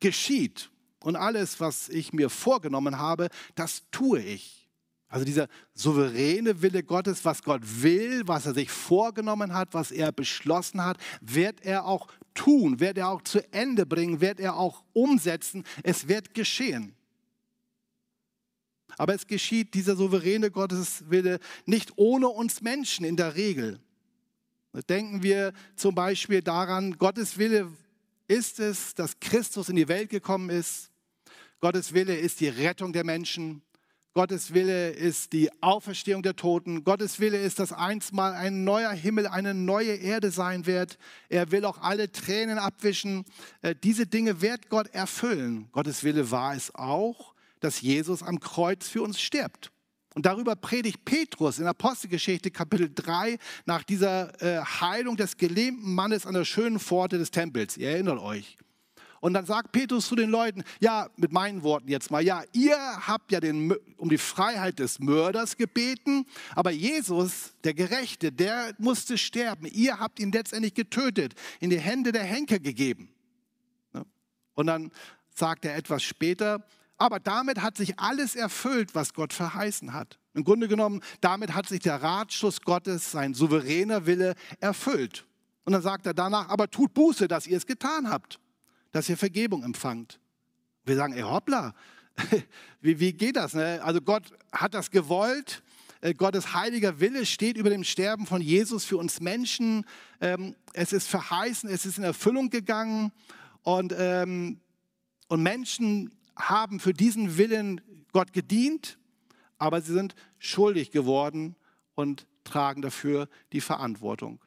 geschieht. 0.00 0.70
Und 1.00 1.16
alles, 1.16 1.60
was 1.60 1.88
ich 1.88 2.12
mir 2.12 2.28
vorgenommen 2.28 2.98
habe, 2.98 3.28
das 3.54 3.84
tue 3.90 4.20
ich. 4.20 4.68
Also 5.08 5.24
dieser 5.24 5.48
souveräne 5.72 6.62
Wille 6.62 6.82
Gottes, 6.82 7.24
was 7.24 7.42
Gott 7.42 7.62
will, 7.64 8.22
was 8.26 8.44
er 8.44 8.54
sich 8.54 8.70
vorgenommen 8.70 9.54
hat, 9.54 9.72
was 9.72 9.90
er 9.92 10.12
beschlossen 10.12 10.84
hat, 10.84 10.98
wird 11.20 11.64
er 11.64 11.86
auch 11.86 12.08
tun, 12.36 12.78
wird 12.78 12.98
er 12.98 13.08
auch 13.08 13.22
zu 13.22 13.40
Ende 13.52 13.86
bringen, 13.86 14.20
wird 14.20 14.38
er 14.38 14.56
auch 14.56 14.84
umsetzen. 14.92 15.64
Es 15.82 16.06
wird 16.06 16.34
geschehen. 16.34 16.94
Aber 18.98 19.14
es 19.14 19.26
geschieht 19.26 19.74
dieser 19.74 19.96
souveräne 19.96 20.50
Gotteswille 20.50 21.40
nicht 21.66 21.92
ohne 21.96 22.28
uns 22.28 22.62
Menschen 22.62 23.04
in 23.04 23.16
der 23.16 23.34
Regel. 23.34 23.80
Denken 24.88 25.22
wir 25.22 25.52
zum 25.74 25.94
Beispiel 25.94 26.42
daran, 26.42 26.98
Gottes 26.98 27.38
Wille 27.38 27.72
ist 28.28 28.60
es, 28.60 28.94
dass 28.94 29.18
Christus 29.20 29.68
in 29.68 29.76
die 29.76 29.88
Welt 29.88 30.10
gekommen 30.10 30.50
ist. 30.50 30.90
Gottes 31.60 31.94
Wille 31.94 32.16
ist 32.16 32.40
die 32.40 32.48
Rettung 32.48 32.92
der 32.92 33.04
Menschen. 33.04 33.62
Gottes 34.16 34.54
Wille 34.54 34.92
ist 34.92 35.34
die 35.34 35.50
Auferstehung 35.62 36.22
der 36.22 36.34
Toten. 36.36 36.84
Gottes 36.84 37.20
Wille 37.20 37.36
ist, 37.36 37.58
dass 37.58 37.70
einstmal 37.70 38.32
ein 38.32 38.64
neuer 38.64 38.92
Himmel, 38.92 39.26
eine 39.26 39.52
neue 39.52 39.94
Erde 39.94 40.30
sein 40.30 40.64
wird. 40.64 40.96
Er 41.28 41.52
will 41.52 41.66
auch 41.66 41.82
alle 41.82 42.10
Tränen 42.10 42.56
abwischen. 42.56 43.26
Äh, 43.60 43.74
diese 43.74 44.06
Dinge 44.06 44.40
wird 44.40 44.70
Gott 44.70 44.88
erfüllen. 44.94 45.68
Gottes 45.70 46.02
Wille 46.02 46.30
war 46.30 46.54
es 46.54 46.74
auch, 46.74 47.34
dass 47.60 47.82
Jesus 47.82 48.22
am 48.22 48.40
Kreuz 48.40 48.88
für 48.88 49.02
uns 49.02 49.20
stirbt. 49.20 49.70
Und 50.14 50.24
darüber 50.24 50.56
predigt 50.56 51.04
Petrus 51.04 51.58
in 51.58 51.66
Apostelgeschichte 51.66 52.50
Kapitel 52.50 52.90
3 52.94 53.36
nach 53.66 53.84
dieser 53.84 54.32
äh, 54.40 54.64
Heilung 54.64 55.18
des 55.18 55.36
gelähmten 55.36 55.94
Mannes 55.94 56.24
an 56.24 56.32
der 56.32 56.46
schönen 56.46 56.80
Pforte 56.80 57.18
des 57.18 57.32
Tempels. 57.32 57.76
Ihr 57.76 57.90
erinnert 57.90 58.20
euch. 58.20 58.56
Und 59.20 59.34
dann 59.34 59.46
sagt 59.46 59.72
Petrus 59.72 60.06
zu 60.08 60.16
den 60.16 60.30
Leuten, 60.30 60.62
ja, 60.80 61.08
mit 61.16 61.32
meinen 61.32 61.62
Worten 61.62 61.88
jetzt 61.88 62.10
mal, 62.10 62.22
ja, 62.22 62.42
ihr 62.52 62.76
habt 62.76 63.32
ja 63.32 63.40
den, 63.40 63.74
um 63.96 64.08
die 64.08 64.18
Freiheit 64.18 64.78
des 64.78 64.98
Mörders 64.98 65.56
gebeten, 65.56 66.26
aber 66.54 66.70
Jesus, 66.70 67.54
der 67.64 67.74
Gerechte, 67.74 68.32
der 68.32 68.74
musste 68.78 69.18
sterben. 69.18 69.66
Ihr 69.66 69.98
habt 69.98 70.20
ihn 70.20 70.32
letztendlich 70.32 70.74
getötet, 70.74 71.34
in 71.60 71.70
die 71.70 71.80
Hände 71.80 72.12
der 72.12 72.24
Henker 72.24 72.58
gegeben. 72.58 73.10
Ne? 73.92 74.04
Und 74.54 74.66
dann 74.66 74.90
sagt 75.34 75.64
er 75.64 75.76
etwas 75.76 76.02
später, 76.02 76.66
aber 76.98 77.20
damit 77.20 77.60
hat 77.60 77.76
sich 77.76 77.98
alles 77.98 78.36
erfüllt, 78.36 78.94
was 78.94 79.12
Gott 79.12 79.32
verheißen 79.32 79.92
hat. 79.92 80.18
Im 80.32 80.44
Grunde 80.44 80.66
genommen, 80.68 81.02
damit 81.20 81.54
hat 81.54 81.68
sich 81.68 81.80
der 81.80 82.02
Ratschluss 82.02 82.62
Gottes, 82.62 83.10
sein 83.10 83.34
souveräner 83.34 84.06
Wille, 84.06 84.34
erfüllt. 84.60 85.26
Und 85.64 85.72
dann 85.72 85.82
sagt 85.82 86.06
er 86.06 86.14
danach, 86.14 86.48
aber 86.48 86.70
tut 86.70 86.94
Buße, 86.94 87.28
dass 87.28 87.46
ihr 87.46 87.56
es 87.56 87.66
getan 87.66 88.08
habt 88.08 88.38
dass 88.96 89.10
ihr 89.10 89.18
Vergebung 89.18 89.62
empfangt. 89.62 90.18
Wir 90.86 90.96
sagen, 90.96 91.12
ey, 91.12 91.20
hoppla, 91.20 91.74
wie, 92.80 92.98
wie 92.98 93.12
geht 93.12 93.36
das? 93.36 93.52
Ne? 93.52 93.78
Also 93.82 94.00
Gott 94.00 94.32
hat 94.50 94.72
das 94.72 94.90
gewollt. 94.90 95.62
Äh, 96.00 96.14
Gottes 96.14 96.54
heiliger 96.54 96.98
Wille 96.98 97.26
steht 97.26 97.58
über 97.58 97.68
dem 97.68 97.84
Sterben 97.84 98.24
von 98.24 98.40
Jesus 98.40 98.86
für 98.86 98.96
uns 98.96 99.20
Menschen. 99.20 99.84
Ähm, 100.22 100.56
es 100.72 100.94
ist 100.94 101.08
verheißen, 101.08 101.68
es 101.68 101.84
ist 101.84 101.98
in 101.98 102.04
Erfüllung 102.04 102.48
gegangen. 102.48 103.12
Und, 103.62 103.94
ähm, 103.98 104.62
und 105.28 105.42
Menschen 105.42 106.10
haben 106.34 106.80
für 106.80 106.94
diesen 106.94 107.36
Willen 107.36 107.82
Gott 108.12 108.32
gedient, 108.32 108.98
aber 109.58 109.82
sie 109.82 109.92
sind 109.92 110.14
schuldig 110.38 110.90
geworden 110.90 111.54
und 111.94 112.26
tragen 112.44 112.80
dafür 112.80 113.28
die 113.52 113.60
Verantwortung. 113.60 114.42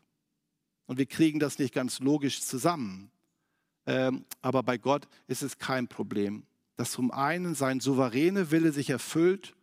Und 0.88 0.98
wir 0.98 1.06
kriegen 1.06 1.38
das 1.38 1.60
nicht 1.60 1.72
ganz 1.72 2.00
logisch 2.00 2.42
zusammen. 2.42 3.12
Ähm, 3.86 4.26
aber 4.42 4.64
bei 4.64 4.78
Gott 4.78 5.08
ist 5.28 5.42
es 5.42 5.58
kein 5.58 5.88
Problem, 5.88 6.44
dass 6.76 6.92
zum 6.92 7.12
einen 7.12 7.56
sein 7.56 7.80
souveräne 7.80 8.52
Wille 8.52 8.72
sich 8.72 8.90
erfüllt, 8.90 9.56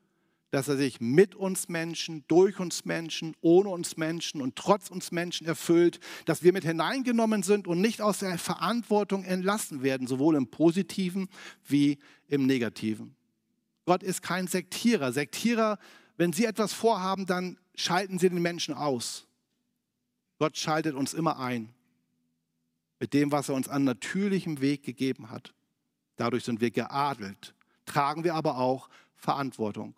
dass 0.50 0.68
er 0.68 0.76
sich 0.76 1.00
mit 1.00 1.34
uns 1.34 1.68
Menschen, 1.68 2.24
durch 2.28 2.60
uns 2.60 2.84
Menschen, 2.84 3.34
ohne 3.40 3.68
uns 3.68 3.96
Menschen 3.96 4.40
und 4.40 4.56
trotz 4.56 4.90
uns 4.90 5.10
Menschen 5.12 5.46
erfüllt, 5.46 6.00
dass 6.24 6.42
wir 6.42 6.52
mit 6.52 6.64
hineingenommen 6.64 7.42
sind 7.42 7.66
und 7.68 7.80
nicht 7.80 8.00
aus 8.00 8.20
der 8.20 8.38
Verantwortung 8.38 9.24
entlassen 9.24 9.82
werden, 9.82 10.06
sowohl 10.06 10.36
im 10.36 10.48
positiven 10.48 11.28
wie 11.64 11.98
im 12.28 12.46
negativen. 12.46 13.16
Gott 13.84 14.02
ist 14.02 14.22
kein 14.22 14.46
Sektierer. 14.46 15.12
Sektierer, 15.12 15.78
wenn 16.16 16.32
sie 16.32 16.44
etwas 16.44 16.72
vorhaben, 16.72 17.26
dann 17.26 17.58
schalten 17.74 18.18
sie 18.18 18.30
den 18.30 18.42
Menschen 18.42 18.74
aus. 18.74 19.26
Gott 20.38 20.56
schaltet 20.56 20.94
uns 20.94 21.14
immer 21.14 21.38
ein 21.38 21.75
mit 22.98 23.12
dem, 23.12 23.32
was 23.32 23.48
er 23.48 23.54
uns 23.54 23.68
an 23.68 23.84
natürlichem 23.84 24.60
Weg 24.60 24.82
gegeben 24.82 25.30
hat. 25.30 25.54
Dadurch 26.16 26.44
sind 26.44 26.60
wir 26.60 26.70
geadelt, 26.70 27.54
tragen 27.84 28.24
wir 28.24 28.34
aber 28.34 28.58
auch 28.58 28.88
Verantwortung. 29.16 29.94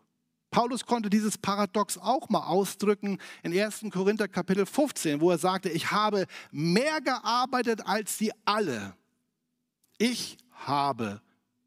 Paulus 0.51 0.87
konnte 0.87 1.11
dieses 1.11 1.37
Paradox 1.37 1.99
auch 1.99 2.31
mal 2.31 2.47
ausdrücken 2.47 3.19
in 3.43 3.59
1. 3.59 3.85
Korinther 3.91 4.29
Kapitel 4.29 4.65
15, 4.65 5.21
wo 5.21 5.31
er 5.31 5.39
sagte, 5.39 5.69
ich 5.69 5.91
habe 5.91 6.27
mehr 6.51 7.01
gearbeitet 7.01 7.87
als 7.87 8.17
sie 8.17 8.33
alle. 8.45 8.95
Ich 9.99 10.39
habe 10.53 11.21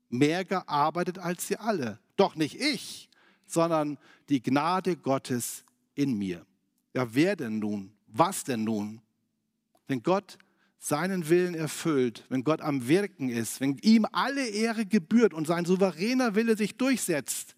mehr 0.09 0.45
gearbeitet 0.45 1.19
als 1.19 1.47
sie 1.47 1.57
alle. 1.57 1.99
Doch 2.15 2.35
nicht 2.35 2.59
ich, 2.59 3.09
sondern 3.45 3.97
die 4.29 4.41
Gnade 4.41 4.97
Gottes 4.97 5.63
in 5.93 6.17
mir. 6.17 6.45
Ja, 6.93 7.13
wer 7.13 7.35
denn 7.35 7.59
nun? 7.59 7.93
Was 8.07 8.43
denn 8.43 8.63
nun? 8.63 9.01
Wenn 9.87 10.01
Gott 10.01 10.37
seinen 10.83 11.29
Willen 11.29 11.53
erfüllt, 11.53 12.25
wenn 12.29 12.43
Gott 12.43 12.59
am 12.59 12.87
Wirken 12.87 13.29
ist, 13.29 13.61
wenn 13.61 13.77
ihm 13.83 14.05
alle 14.11 14.47
Ehre 14.47 14.85
gebührt 14.85 15.33
und 15.33 15.45
sein 15.45 15.63
souveräner 15.63 16.33
Wille 16.33 16.57
sich 16.57 16.75
durchsetzt, 16.75 17.55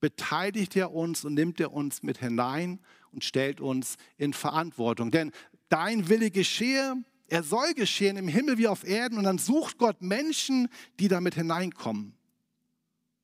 beteiligt 0.00 0.74
er 0.74 0.92
uns 0.92 1.24
und 1.24 1.34
nimmt 1.34 1.60
er 1.60 1.72
uns 1.72 2.02
mit 2.02 2.18
hinein 2.18 2.80
und 3.12 3.24
stellt 3.24 3.60
uns 3.60 3.96
in 4.16 4.32
Verantwortung. 4.32 5.10
Denn 5.10 5.32
dein 5.68 6.08
Wille 6.08 6.30
geschehe, 6.30 6.94
er 7.28 7.42
soll 7.42 7.74
geschehen 7.74 8.16
im 8.16 8.26
Himmel 8.26 8.56
wie 8.56 8.68
auf 8.68 8.84
Erden 8.84 9.18
und 9.18 9.24
dann 9.24 9.38
sucht 9.38 9.76
Gott 9.76 10.00
Menschen, 10.00 10.68
die 10.98 11.08
damit 11.08 11.34
hineinkommen 11.34 12.14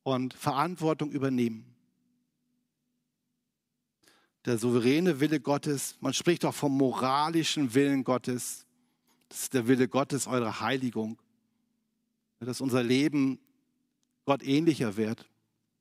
und 0.03 0.35
Verantwortung 0.35 1.09
übernehmen. 1.09 1.73
der 4.45 4.57
souveräne 4.57 5.19
Wille 5.19 5.39
Gottes. 5.39 5.95
Man 6.01 6.13
spricht 6.13 6.43
auch 6.45 6.53
vom 6.53 6.77
moralischen 6.77 7.73
Willen 7.73 8.03
Gottes. 8.03 8.65
Das 9.33 9.41
ist 9.41 9.53
der 9.55 9.67
Wille 9.67 9.87
Gottes, 9.87 10.27
eure 10.27 10.59
Heiligung. 10.59 11.17
Dass 12.39 12.61
unser 12.61 12.83
Leben 12.83 13.39
Gott 14.25 14.43
ähnlicher 14.43 14.95
wird, 14.95 15.27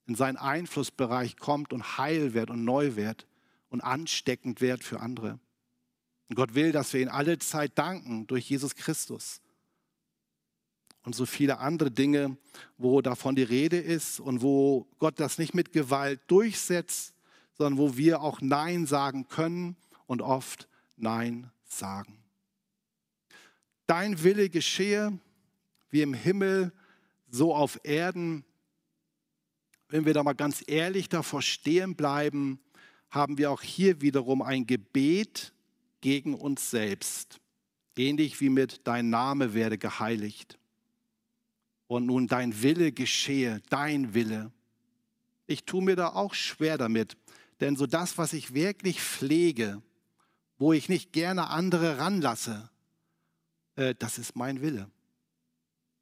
in 0.07 0.15
seinen 0.15 0.39
Einflussbereich 0.39 1.37
kommt 1.37 1.75
und 1.75 1.99
heil 1.99 2.33
wird 2.33 2.49
und 2.49 2.65
neu 2.65 2.97
wird 2.97 3.27
und 3.69 3.83
ansteckend 3.83 4.63
wird 4.63 4.83
für 4.83 5.01
andere. 5.01 5.39
Und 6.31 6.37
Gott 6.37 6.55
will, 6.55 6.73
dass 6.73 6.95
wir 6.95 7.03
ihn 7.03 7.11
alle 7.11 7.39
Zeit 7.41 7.77
danken 7.77 8.27
durch 8.27 8.49
Jesus 8.49 8.75
Christus. 8.75 9.43
Und 11.03 11.15
so 11.15 11.27
viele 11.27 11.59
andere 11.59 11.91
Dinge, 11.91 12.39
wo 12.79 13.03
davon 13.03 13.37
die 13.37 13.43
Rede 13.43 13.79
ist 13.79 14.19
und 14.19 14.41
wo 14.41 14.87
Gott 14.99 15.21
das 15.21 15.37
nicht 15.37 15.53
mit 15.53 15.73
Gewalt 15.73 16.23
durchsetzt, 16.29 17.15
sondern 17.53 17.79
wo 17.79 17.99
wir 17.99 18.23
auch 18.23 18.41
Nein 18.41 18.87
sagen 18.87 19.29
können 19.29 19.77
und 20.07 20.23
oft 20.23 20.69
Nein 20.97 21.51
sagen. 21.65 22.22
Dein 23.87 24.23
Wille 24.23 24.49
geschehe, 24.49 25.19
wie 25.91 26.03
im 26.03 26.15
Himmel, 26.15 26.73
so 27.29 27.55
auf 27.55 27.81
Erden. 27.85 28.45
Wenn 29.89 30.07
wir 30.07 30.15
da 30.15 30.23
mal 30.23 30.35
ganz 30.35 30.63
ehrlich 30.67 31.09
davor 31.09 31.43
stehen 31.43 31.97
bleiben, 31.97 32.61
haben 33.11 33.39
wir 33.39 33.51
auch 33.51 33.63
hier 33.63 34.01
wiederum 34.01 34.41
ein 34.41 34.67
Gebet 34.67 35.53
gegen 36.01 36.35
uns 36.35 36.71
selbst, 36.71 37.41
ähnlich 37.97 38.41
wie 38.41 38.49
mit 38.49 38.87
Dein 38.87 39.11
Name 39.11 39.55
werde 39.55 39.79
geheiligt. 39.79 40.59
Und 41.89 42.07
nun 42.07 42.27
dein 42.27 42.63
Wille 42.63 42.93
geschehe, 42.93 43.61
dein 43.69 44.15
Wille. 44.15 44.51
Ich 45.47 45.65
tue 45.65 45.83
mir 45.83 45.97
da 45.97 46.09
auch 46.09 46.33
schwer 46.33 46.79
damit, 46.79 47.19
denn 47.61 47.77
so 47.77 47.87
das, 47.87 48.17
was 48.17 48.33
ich 48.33 48.55
wirklich 48.55 49.03
pflege, 49.03 49.83
wo 50.57 50.73
ich 50.73 50.89
nicht 50.89 51.13
gerne 51.13 51.49
andere 51.49 51.99
ranlasse, 51.99 52.71
äh, 53.77 53.95
das 53.99 54.19
ist 54.19 54.37
mein 54.37 54.61
Wille. 54.61 54.91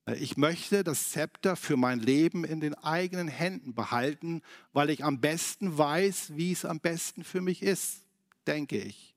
Äh, 0.06 0.16
ich 0.16 0.36
möchte 0.36 0.84
das 0.84 1.10
Zepter 1.10 1.56
für 1.56 1.76
mein 1.76 2.00
Leben 2.00 2.44
in 2.44 2.60
den 2.60 2.74
eigenen 2.74 3.28
Händen 3.28 3.74
behalten, 3.74 4.42
weil 4.72 4.90
ich 4.90 5.04
am 5.04 5.20
besten 5.20 5.76
weiß, 5.76 6.36
wie 6.36 6.52
es 6.52 6.64
am 6.64 6.80
besten 6.80 7.24
für 7.24 7.40
mich 7.40 7.62
ist, 7.62 8.06
denke 8.46 8.78
ich. 8.78 9.14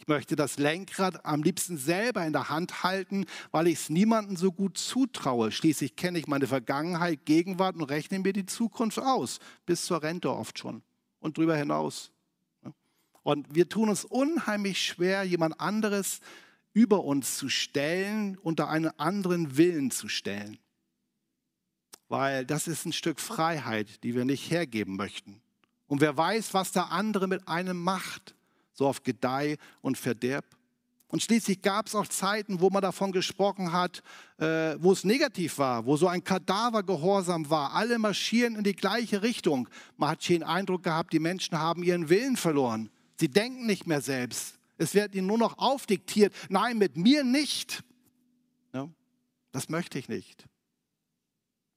Ich 0.00 0.08
möchte 0.08 0.34
das 0.34 0.56
Lenkrad 0.56 1.26
am 1.26 1.42
liebsten 1.42 1.76
selber 1.76 2.24
in 2.24 2.32
der 2.32 2.48
Hand 2.48 2.82
halten, 2.82 3.26
weil 3.50 3.66
ich 3.66 3.80
es 3.80 3.90
niemandem 3.90 4.34
so 4.36 4.50
gut 4.50 4.78
zutraue. 4.78 5.52
Schließlich 5.52 5.94
kenne 5.94 6.18
ich 6.18 6.26
meine 6.26 6.46
Vergangenheit, 6.46 7.26
Gegenwart 7.26 7.76
und 7.76 7.82
rechne 7.82 8.18
mir 8.18 8.32
die 8.32 8.46
Zukunft 8.46 8.98
aus, 8.98 9.40
bis 9.66 9.84
zur 9.84 10.02
Rente 10.02 10.30
oft 10.30 10.58
schon 10.58 10.82
und 11.18 11.36
darüber 11.36 11.54
hinaus. 11.54 12.12
Und 13.22 13.54
wir 13.54 13.68
tun 13.68 13.90
uns 13.90 14.06
unheimlich 14.06 14.82
schwer, 14.82 15.22
jemand 15.24 15.60
anderes 15.60 16.20
über 16.72 17.04
uns 17.04 17.36
zu 17.36 17.48
stellen, 17.48 18.38
unter 18.38 18.68
einen 18.68 18.98
anderen 18.98 19.56
Willen 19.56 19.90
zu 19.90 20.08
stellen. 20.08 20.58
Weil 22.08 22.44
das 22.44 22.68
ist 22.68 22.86
ein 22.86 22.92
Stück 22.92 23.20
Freiheit, 23.20 24.02
die 24.02 24.14
wir 24.14 24.24
nicht 24.24 24.50
hergeben 24.50 24.96
möchten. 24.96 25.40
Und 25.86 26.00
wer 26.00 26.16
weiß, 26.16 26.54
was 26.54 26.72
der 26.72 26.92
andere 26.92 27.26
mit 27.26 27.48
einem 27.48 27.82
macht, 27.82 28.34
so 28.72 28.86
auf 28.86 29.02
Gedeih 29.02 29.56
und 29.80 29.98
Verderb. 29.98 30.44
Und 31.08 31.22
schließlich 31.22 31.60
gab 31.60 31.88
es 31.88 31.96
auch 31.96 32.06
Zeiten, 32.06 32.60
wo 32.60 32.70
man 32.70 32.82
davon 32.82 33.10
gesprochen 33.10 33.72
hat, 33.72 34.02
äh, 34.38 34.76
wo 34.78 34.92
es 34.92 35.02
negativ 35.02 35.58
war, 35.58 35.84
wo 35.84 35.96
so 35.96 36.06
ein 36.06 36.22
Kadavergehorsam 36.22 37.50
war. 37.50 37.74
Alle 37.74 37.98
marschieren 37.98 38.54
in 38.54 38.62
die 38.62 38.76
gleiche 38.76 39.22
Richtung. 39.22 39.68
Man 39.96 40.10
hat 40.10 40.28
den 40.28 40.44
Eindruck 40.44 40.84
gehabt, 40.84 41.12
die 41.12 41.18
Menschen 41.18 41.58
haben 41.58 41.82
ihren 41.82 42.08
Willen 42.08 42.36
verloren. 42.36 42.90
Sie 43.18 43.28
denken 43.28 43.66
nicht 43.66 43.88
mehr 43.88 44.00
selbst. 44.00 44.59
Es 44.80 44.94
wird 44.94 45.14
ihnen 45.14 45.26
nur 45.26 45.38
noch 45.38 45.58
aufdiktiert. 45.58 46.34
Nein, 46.48 46.78
mit 46.78 46.96
mir 46.96 47.24
nicht. 47.24 47.84
Das 49.52 49.68
möchte 49.68 49.98
ich 49.98 50.08
nicht. 50.08 50.44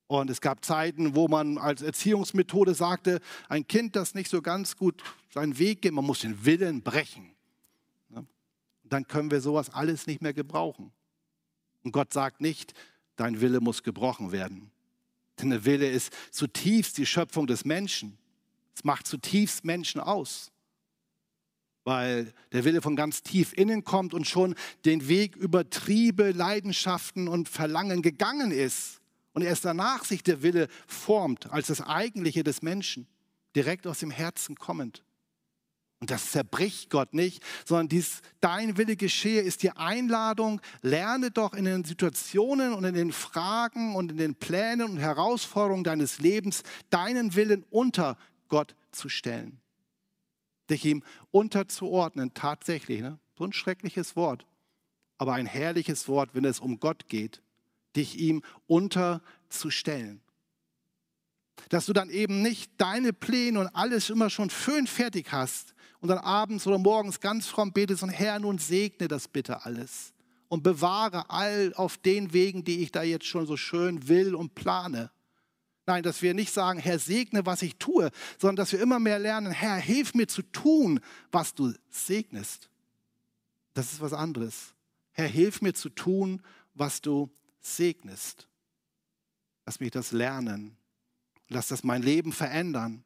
Und 0.05 0.29
es 0.29 0.41
gab 0.41 0.63
Zeiten, 0.63 1.15
wo 1.15 1.27
man 1.27 1.57
als 1.57 1.81
Erziehungsmethode 1.81 2.75
sagte, 2.75 3.19
ein 3.49 3.67
Kind, 3.67 3.95
das 3.95 4.13
nicht 4.13 4.29
so 4.29 4.43
ganz 4.43 4.75
gut 4.75 5.01
seinen 5.31 5.57
Weg 5.57 5.81
geht, 5.81 5.91
man 5.91 6.05
muss 6.05 6.19
den 6.19 6.45
Willen 6.45 6.83
brechen 6.83 7.33
dann 8.93 9.07
können 9.07 9.31
wir 9.31 9.41
sowas 9.41 9.71
alles 9.71 10.07
nicht 10.07 10.21
mehr 10.21 10.33
gebrauchen. 10.33 10.91
Und 11.83 11.91
Gott 11.91 12.13
sagt 12.13 12.41
nicht, 12.41 12.73
dein 13.15 13.41
Wille 13.41 13.59
muss 13.59 13.83
gebrochen 13.83 14.31
werden. 14.31 14.71
Denn 15.39 15.49
der 15.49 15.65
Wille 15.65 15.89
ist 15.89 16.13
zutiefst 16.31 16.97
die 16.99 17.07
Schöpfung 17.07 17.47
des 17.47 17.65
Menschen. 17.65 18.17
Es 18.75 18.83
macht 18.83 19.07
zutiefst 19.07 19.65
Menschen 19.65 19.99
aus. 19.99 20.51
Weil 21.83 22.33
der 22.51 22.63
Wille 22.63 22.81
von 22.81 22.95
ganz 22.95 23.23
tief 23.23 23.53
innen 23.53 23.83
kommt 23.83 24.13
und 24.13 24.27
schon 24.27 24.55
den 24.85 25.07
Weg 25.07 25.35
über 25.35 25.69
Triebe, 25.69 26.31
Leidenschaften 26.31 27.27
und 27.27 27.49
Verlangen 27.49 28.01
gegangen 28.01 28.51
ist. 28.51 29.01
Und 29.33 29.41
erst 29.41 29.65
danach 29.65 30.05
sich 30.05 30.23
der 30.23 30.43
Wille 30.43 30.67
formt 30.87 31.51
als 31.51 31.67
das 31.67 31.81
Eigentliche 31.81 32.43
des 32.43 32.61
Menschen, 32.61 33.07
direkt 33.55 33.87
aus 33.87 33.99
dem 33.99 34.11
Herzen 34.11 34.55
kommend. 34.55 35.03
Und 36.03 36.11
das 36.11 36.31
zerbricht 36.31 36.89
Gott 36.89 37.13
nicht, 37.13 37.41
sondern 37.65 37.87
dies, 37.87 38.19
dein 38.41 38.77
Wille 38.77 38.97
geschehe, 38.97 39.41
ist 39.41 39.63
die 39.63 39.71
Einladung, 39.71 40.59
lerne 40.81 41.31
doch 41.31 41.53
in 41.53 41.63
den 41.63 41.85
Situationen 41.85 42.73
und 42.73 42.83
in 42.83 42.93
den 42.93 43.13
Fragen 43.13 43.95
und 43.95 44.11
in 44.11 44.17
den 44.17 44.35
Plänen 44.35 44.89
und 44.89 44.97
Herausforderungen 44.97 45.85
deines 45.85 46.19
Lebens 46.19 46.63
deinen 46.89 47.35
Willen 47.35 47.63
unter 47.69 48.17
Gott 48.49 48.75
zu 48.91 49.07
stellen. 49.07 49.62
Dich 50.69 50.85
ihm 50.85 51.03
unterzuordnen, 51.31 52.33
tatsächlich. 52.33 53.01
Ne? 53.01 53.19
So 53.37 53.43
ein 53.43 53.53
schreckliches 53.53 54.15
Wort, 54.15 54.45
aber 55.17 55.33
ein 55.33 55.45
herrliches 55.45 56.07
Wort, 56.07 56.31
wenn 56.33 56.45
es 56.45 56.59
um 56.59 56.79
Gott 56.79 57.07
geht, 57.07 57.41
dich 57.95 58.17
ihm 58.17 58.41
unterzustellen. 58.67 60.21
Dass 61.69 61.85
du 61.85 61.93
dann 61.93 62.09
eben 62.09 62.41
nicht 62.41 62.71
deine 62.77 63.13
Pläne 63.13 63.59
und 63.59 63.67
alles 63.67 64.09
immer 64.09 64.29
schon 64.29 64.49
schön 64.49 64.87
fertig 64.87 65.31
hast, 65.31 65.73
und 66.03 66.09
dann 66.09 66.17
abends 66.17 66.67
oder 66.67 66.77
morgens 66.77 67.21
ganz 67.21 67.47
fromm 67.47 67.71
betest 67.71 68.03
und 68.03 68.09
Herr, 68.09 68.37
nun 68.37 68.57
segne 68.57 69.07
das 69.07 69.29
bitte 69.29 69.63
alles 69.63 70.13
und 70.49 70.61
bewahre 70.61 71.29
all 71.29 71.73
auf 71.75 71.97
den 71.97 72.33
Wegen, 72.33 72.65
die 72.65 72.83
ich 72.83 72.91
da 72.91 73.03
jetzt 73.03 73.25
schon 73.25 73.45
so 73.45 73.55
schön 73.55 74.09
will 74.09 74.35
und 74.35 74.53
plane. 74.53 75.11
Nein, 75.85 76.03
dass 76.03 76.21
wir 76.21 76.33
nicht 76.33 76.53
sagen, 76.53 76.79
Herr, 76.79 76.97
segne, 76.97 77.45
was 77.45 77.61
ich 77.61 77.75
tue, 77.75 78.09
sondern 78.39 78.57
dass 78.57 78.71
wir 78.71 78.81
immer 78.81 78.99
mehr 78.99 79.19
lernen, 79.19 79.51
Herr, 79.51 79.75
hilf 79.75 80.13
mir 80.13 80.27
zu 80.27 80.41
tun, 80.41 80.99
was 81.31 81.53
du 81.53 81.73
segnest. 81.89 82.69
Das 83.73 83.91
ist 83.91 83.99
was 83.99 84.13
anderes. 84.13 84.73
Herr, 85.11 85.27
hilf 85.27 85.61
mir 85.61 85.73
zu 85.73 85.89
tun, 85.89 86.41
was 86.73 87.01
du 87.01 87.29
segnest. 87.59 88.47
Lass 89.65 89.79
mich 89.79 89.91
das 89.91 90.11
lernen. 90.11 90.77
Lass 91.49 91.67
das 91.67 91.83
mein 91.83 92.01
Leben 92.01 92.31
verändern 92.31 93.03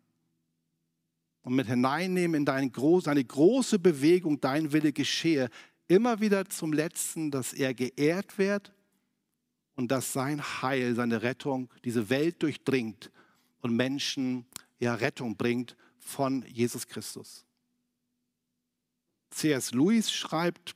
und 1.41 1.55
mit 1.55 1.67
hineinnehmen 1.67 2.35
in 2.35 2.45
deine 2.45 2.69
große, 2.69 3.09
eine 3.09 3.23
große 3.23 3.79
Bewegung, 3.79 4.39
dein 4.39 4.73
Wille 4.73 4.93
geschehe, 4.93 5.49
immer 5.87 6.19
wieder 6.19 6.45
zum 6.49 6.73
Letzten, 6.73 7.31
dass 7.31 7.53
er 7.53 7.73
geehrt 7.73 8.37
wird 8.37 8.73
und 9.77 9.89
dass 9.89 10.11
sein 10.11 10.41
Heil, 10.61 10.93
seine 10.95 11.21
Rettung 11.21 11.69
diese 11.85 12.09
Welt 12.09 12.43
durchdringt 12.43 13.09
und 13.61 13.73
Menschen 13.73 14.45
ja 14.79 14.93
Rettung 14.95 15.37
bringt 15.37 15.77
von 15.97 16.43
Jesus 16.45 16.87
Christus. 16.87 17.45
C.S. 19.29 19.71
Lewis 19.71 20.11
schreibt 20.11 20.75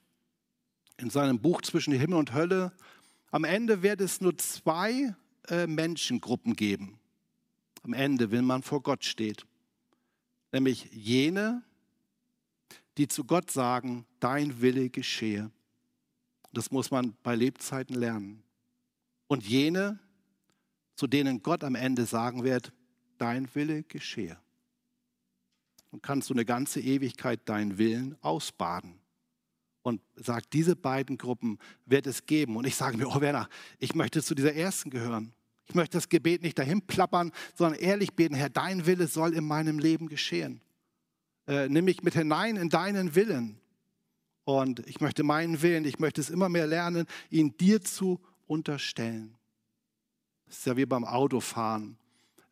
in 0.97 1.09
seinem 1.09 1.39
Buch 1.39 1.61
Zwischen 1.61 1.93
Himmel 1.93 2.17
und 2.17 2.33
Hölle, 2.33 2.71
am 3.31 3.43
Ende 3.43 3.83
wird 3.83 3.99
es 3.99 4.21
nur 4.21 4.37
zwei 4.37 5.13
äh, 5.49 5.67
Menschengruppen 5.67 6.55
geben. 6.55 6.97
Am 7.83 7.91
Ende, 7.91 8.31
wenn 8.31 8.45
man 8.45 8.63
vor 8.63 8.81
Gott 8.81 9.03
steht 9.03 9.45
nämlich 10.51 10.89
jene, 10.91 11.63
die 12.97 13.07
zu 13.07 13.23
Gott 13.23 13.51
sagen, 13.51 14.05
dein 14.19 14.61
Wille 14.61 14.89
geschehe. 14.89 15.51
Das 16.53 16.71
muss 16.71 16.91
man 16.91 17.15
bei 17.23 17.35
Lebzeiten 17.35 17.95
lernen. 17.95 18.43
Und 19.31 19.47
jene, 19.47 19.97
zu 20.95 21.07
denen 21.07 21.41
Gott 21.41 21.63
am 21.63 21.75
Ende 21.75 22.05
sagen 22.05 22.43
wird, 22.43 22.73
dein 23.17 23.47
Wille 23.55 23.83
geschehe. 23.83 24.37
Und 25.89 26.03
kannst 26.03 26.29
du 26.29 26.33
eine 26.33 26.43
ganze 26.43 26.81
Ewigkeit 26.81 27.47
deinen 27.47 27.77
Willen 27.77 28.17
ausbaden. 28.19 28.99
Und 29.83 30.01
sagt, 30.17 30.51
diese 30.51 30.75
beiden 30.75 31.17
Gruppen 31.17 31.59
wird 31.85 32.07
es 32.07 32.25
geben. 32.25 32.57
Und 32.57 32.67
ich 32.67 32.75
sage 32.75 32.97
mir, 32.97 33.07
oh 33.07 33.21
Werner, 33.21 33.47
ich 33.79 33.95
möchte 33.95 34.21
zu 34.21 34.35
dieser 34.35 34.53
ersten 34.53 34.89
gehören. 34.89 35.31
Ich 35.65 35.75
möchte 35.75 35.95
das 35.95 36.09
Gebet 36.09 36.41
nicht 36.41 36.59
dahin 36.59 36.81
plappern, 36.81 37.31
sondern 37.55 37.79
ehrlich 37.79 38.11
beten, 38.11 38.35
Herr, 38.35 38.49
dein 38.49 38.85
Wille 38.85 39.07
soll 39.07 39.33
in 39.33 39.45
meinem 39.45 39.79
Leben 39.79 40.09
geschehen. 40.09 40.59
Äh, 41.47 41.69
nimm 41.69 41.85
mich 41.85 42.03
mit 42.03 42.15
hinein 42.15 42.57
in 42.57 42.67
deinen 42.67 43.15
Willen. 43.15 43.61
Und 44.43 44.85
ich 44.87 44.99
möchte 44.99 45.23
meinen 45.23 45.61
Willen, 45.61 45.85
ich 45.85 45.99
möchte 45.99 46.19
es 46.19 46.29
immer 46.29 46.49
mehr 46.49 46.67
lernen, 46.67 47.05
ihn 47.29 47.55
dir 47.55 47.81
zu 47.81 48.19
unterstellen. 48.51 49.37
Das 50.45 50.57
ist 50.57 50.65
ja 50.65 50.75
wie 50.77 50.85
beim 50.85 51.05
Autofahren. 51.05 51.97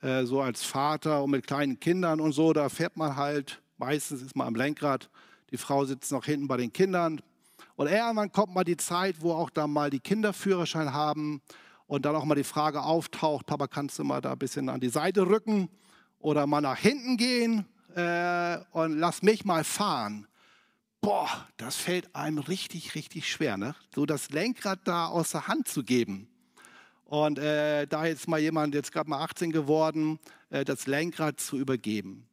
Äh, 0.01 0.25
so 0.25 0.41
als 0.41 0.63
Vater 0.63 1.23
und 1.23 1.31
mit 1.31 1.45
kleinen 1.45 1.79
Kindern 1.79 2.21
und 2.21 2.31
so, 2.31 2.53
da 2.53 2.69
fährt 2.69 2.95
man 2.95 3.15
halt 3.15 3.61
Meistens 3.79 4.21
ist 4.21 4.35
man 4.35 4.45
am 4.45 4.55
Lenkrad, 4.55 5.09
die 5.51 5.57
Frau 5.57 5.85
sitzt 5.85 6.11
noch 6.11 6.25
hinten 6.25 6.49
bei 6.49 6.57
den 6.57 6.73
Kindern. 6.73 7.21
Und 7.77 7.87
irgendwann 7.87 8.29
kommt 8.29 8.53
mal 8.53 8.65
die 8.65 8.75
Zeit, 8.75 9.21
wo 9.21 9.31
auch 9.31 9.49
da 9.49 9.67
mal 9.67 9.89
die 9.89 10.01
Kinder 10.01 10.33
Führerschein 10.33 10.91
haben 10.91 11.41
und 11.87 12.03
dann 12.03 12.13
auch 12.13 12.25
mal 12.25 12.35
die 12.35 12.43
Frage 12.43 12.83
auftaucht, 12.83 13.45
Papa, 13.45 13.67
kannst 13.67 13.97
du 13.97 14.03
mal 14.03 14.19
da 14.19 14.33
ein 14.33 14.37
bisschen 14.37 14.67
an 14.67 14.81
die 14.81 14.89
Seite 14.89 15.25
rücken 15.27 15.69
oder 16.19 16.45
mal 16.45 16.59
nach 16.59 16.77
hinten 16.77 17.15
gehen 17.15 17.65
äh, 17.95 18.57
und 18.73 18.99
lass 18.99 19.21
mich 19.21 19.45
mal 19.45 19.63
fahren. 19.63 20.27
Boah, 21.01 21.47
das 21.57 21.77
fällt 21.77 22.13
einem 22.13 22.39
richtig, 22.39 22.95
richtig 22.95 23.31
schwer, 23.31 23.57
ne? 23.57 23.75
so 23.95 24.05
das 24.05 24.31
Lenkrad 24.31 24.81
da 24.83 25.07
aus 25.07 25.31
der 25.31 25.47
Hand 25.47 25.67
zu 25.67 25.83
geben. 25.83 26.27
Und 27.05 27.39
äh, 27.39 27.87
da 27.87 28.05
jetzt 28.05 28.27
mal 28.27 28.39
jemand, 28.39 28.75
jetzt 28.75 28.91
gerade 28.91 29.09
mal 29.09 29.23
18 29.23 29.51
geworden, 29.51 30.19
äh, 30.49 30.63
das 30.65 30.85
Lenkrad 30.85 31.39
zu 31.39 31.57
übergeben. 31.57 32.27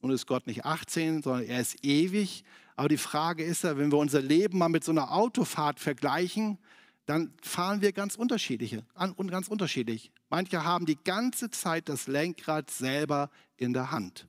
Und 0.00 0.10
ist 0.10 0.26
Gott 0.26 0.46
nicht 0.46 0.66
18, 0.66 1.22
sondern 1.22 1.44
er 1.44 1.60
ist 1.60 1.84
ewig. 1.84 2.44
Aber 2.76 2.88
die 2.88 2.98
Frage 2.98 3.44
ist 3.44 3.64
ja, 3.64 3.78
wenn 3.78 3.92
wir 3.92 3.98
unser 3.98 4.20
Leben 4.20 4.58
mal 4.58 4.68
mit 4.68 4.84
so 4.84 4.90
einer 4.90 5.12
Autofahrt 5.12 5.78
vergleichen, 5.78 6.58
dann 7.06 7.32
fahren 7.40 7.80
wir 7.82 7.92
ganz 7.92 8.16
unterschiedliche, 8.16 8.84
und 9.16 9.30
ganz 9.30 9.48
unterschiedlich. 9.48 10.12
Manche 10.28 10.64
haben 10.64 10.86
die 10.86 10.98
ganze 11.02 11.50
Zeit 11.50 11.88
das 11.88 12.06
Lenkrad 12.06 12.70
selber 12.70 13.30
in 13.56 13.72
der 13.72 13.90
Hand. 13.90 14.26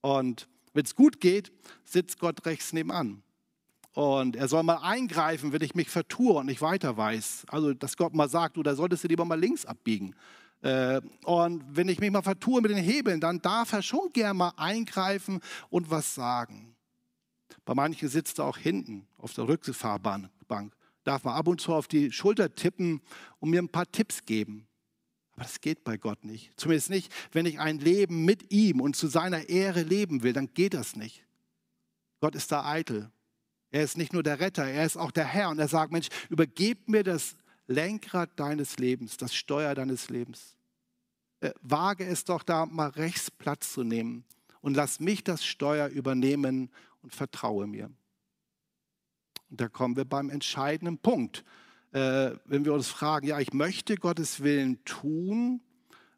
Und 0.00 0.48
wenn 0.74 0.84
es 0.84 0.94
gut 0.94 1.20
geht, 1.20 1.52
sitzt 1.84 2.18
Gott 2.18 2.44
rechts 2.44 2.72
nebenan. 2.72 3.22
Und 3.94 4.36
er 4.36 4.48
soll 4.48 4.62
mal 4.64 4.78
eingreifen, 4.82 5.52
wenn 5.52 5.62
ich 5.62 5.74
mich 5.74 5.88
vertue 5.88 6.34
und 6.34 6.46
nicht 6.46 6.60
weiter 6.60 6.96
weiß. 6.96 7.46
Also, 7.48 7.72
dass 7.72 7.96
Gott 7.96 8.12
mal 8.12 8.28
sagt, 8.28 8.56
du, 8.56 8.62
da 8.62 8.74
solltest 8.74 9.04
du 9.04 9.08
lieber 9.08 9.24
mal 9.24 9.40
links 9.40 9.64
abbiegen. 9.64 10.14
Äh, 10.60 11.00
und 11.24 11.64
wenn 11.70 11.88
ich 11.88 12.00
mich 12.00 12.10
mal 12.10 12.22
vertue 12.22 12.60
mit 12.60 12.70
den 12.70 12.78
Hebeln, 12.78 13.20
dann 13.20 13.40
darf 13.40 13.72
er 13.72 13.82
schon 13.82 14.12
gern 14.12 14.36
mal 14.36 14.52
eingreifen 14.56 15.40
und 15.70 15.90
was 15.90 16.14
sagen. 16.14 16.76
Bei 17.64 17.74
manchen 17.74 18.08
sitzt 18.08 18.40
er 18.40 18.44
auch 18.44 18.58
hinten 18.58 19.06
auf 19.16 19.32
der 19.32 19.48
Rückfahrbank 19.48 20.30
darf 21.04 21.24
man 21.24 21.34
ab 21.34 21.46
und 21.46 21.60
zu 21.60 21.72
auf 21.72 21.86
die 21.86 22.10
Schulter 22.10 22.54
tippen 22.54 23.00
und 23.38 23.50
mir 23.50 23.62
ein 23.62 23.68
paar 23.68 23.90
Tipps 23.90 24.24
geben. 24.24 24.66
Aber 25.34 25.44
das 25.44 25.60
geht 25.60 25.82
bei 25.84 25.96
Gott 25.96 26.24
nicht. 26.24 26.52
Zumindest 26.56 26.90
nicht, 26.90 27.12
wenn 27.32 27.46
ich 27.46 27.58
ein 27.58 27.78
Leben 27.78 28.24
mit 28.24 28.52
ihm 28.52 28.80
und 28.80 28.94
zu 28.94 29.08
seiner 29.08 29.48
Ehre 29.48 29.82
leben 29.82 30.22
will, 30.22 30.32
dann 30.32 30.52
geht 30.54 30.74
das 30.74 30.94
nicht. 30.94 31.24
Gott 32.20 32.34
ist 32.34 32.52
da 32.52 32.64
eitel. 32.64 33.10
Er 33.70 33.82
ist 33.82 33.96
nicht 33.96 34.12
nur 34.12 34.22
der 34.22 34.38
Retter, 34.38 34.64
er 34.64 34.86
ist 34.86 34.96
auch 34.96 35.10
der 35.10 35.24
Herr. 35.24 35.50
Und 35.50 35.58
er 35.58 35.66
sagt, 35.66 35.90
Mensch, 35.90 36.08
übergib 36.30 36.88
mir 36.88 37.02
das 37.02 37.36
Lenkrad 37.66 38.30
deines 38.38 38.78
Lebens, 38.78 39.16
das 39.16 39.34
Steuer 39.34 39.74
deines 39.74 40.10
Lebens. 40.10 40.54
Äh, 41.40 41.52
wage 41.60 42.06
es 42.06 42.24
doch 42.24 42.44
da 42.44 42.66
mal 42.66 42.90
rechts 42.90 43.30
Platz 43.30 43.72
zu 43.72 43.82
nehmen 43.82 44.24
und 44.60 44.74
lass 44.74 45.00
mich 45.00 45.24
das 45.24 45.44
Steuer 45.44 45.88
übernehmen 45.88 46.70
und 47.02 47.12
vertraue 47.12 47.66
mir. 47.66 47.90
Und 49.50 49.60
da 49.60 49.68
kommen 49.68 49.96
wir 49.96 50.04
beim 50.04 50.30
entscheidenden 50.30 50.98
Punkt. 50.98 51.44
Äh, 51.94 52.36
wenn 52.46 52.64
wir 52.64 52.74
uns 52.74 52.88
fragen, 52.88 53.28
ja, 53.28 53.38
ich 53.38 53.52
möchte 53.52 53.94
Gottes 53.94 54.42
Willen 54.42 54.84
tun, 54.84 55.60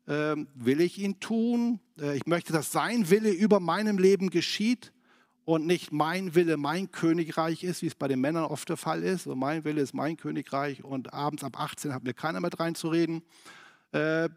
äh, 0.06 0.34
will 0.54 0.80
ich 0.80 0.98
ihn 0.98 1.20
tun? 1.20 1.80
Äh, 2.00 2.16
ich 2.16 2.24
möchte, 2.24 2.54
dass 2.54 2.72
sein 2.72 3.10
Wille 3.10 3.30
über 3.30 3.60
meinem 3.60 3.98
Leben 3.98 4.30
geschieht 4.30 4.94
und 5.44 5.66
nicht 5.66 5.92
mein 5.92 6.34
Wille 6.34 6.56
mein 6.56 6.90
Königreich 6.92 7.62
ist, 7.62 7.82
wie 7.82 7.88
es 7.88 7.94
bei 7.94 8.08
den 8.08 8.22
Männern 8.22 8.44
oft 8.44 8.66
der 8.70 8.78
Fall 8.78 9.02
ist. 9.02 9.26
Und 9.26 9.38
mein 9.38 9.64
Wille 9.64 9.82
ist 9.82 9.92
mein 9.92 10.16
Königreich 10.16 10.82
und 10.82 11.12
abends 11.12 11.44
ab 11.44 11.60
18 11.60 11.92
hat 11.92 12.04
mir 12.04 12.14
keiner 12.14 12.40
mehr 12.40 12.58
reinzureden. 12.58 13.20
Äh, 13.92 14.30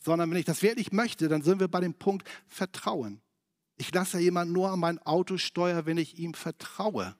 sondern 0.00 0.30
wenn 0.30 0.38
ich 0.38 0.44
das 0.44 0.62
wirklich 0.62 0.92
möchte, 0.92 1.26
dann 1.26 1.42
sind 1.42 1.58
wir 1.58 1.66
bei 1.66 1.80
dem 1.80 1.94
Punkt 1.94 2.28
Vertrauen. 2.46 3.20
Ich 3.78 3.92
lasse 3.92 4.20
jemand 4.20 4.52
nur 4.52 4.70
an 4.70 4.78
mein 4.78 5.00
Auto 5.00 5.38
steuern, 5.38 5.86
wenn 5.86 5.98
ich 5.98 6.20
ihm 6.20 6.34
vertraue 6.34 7.16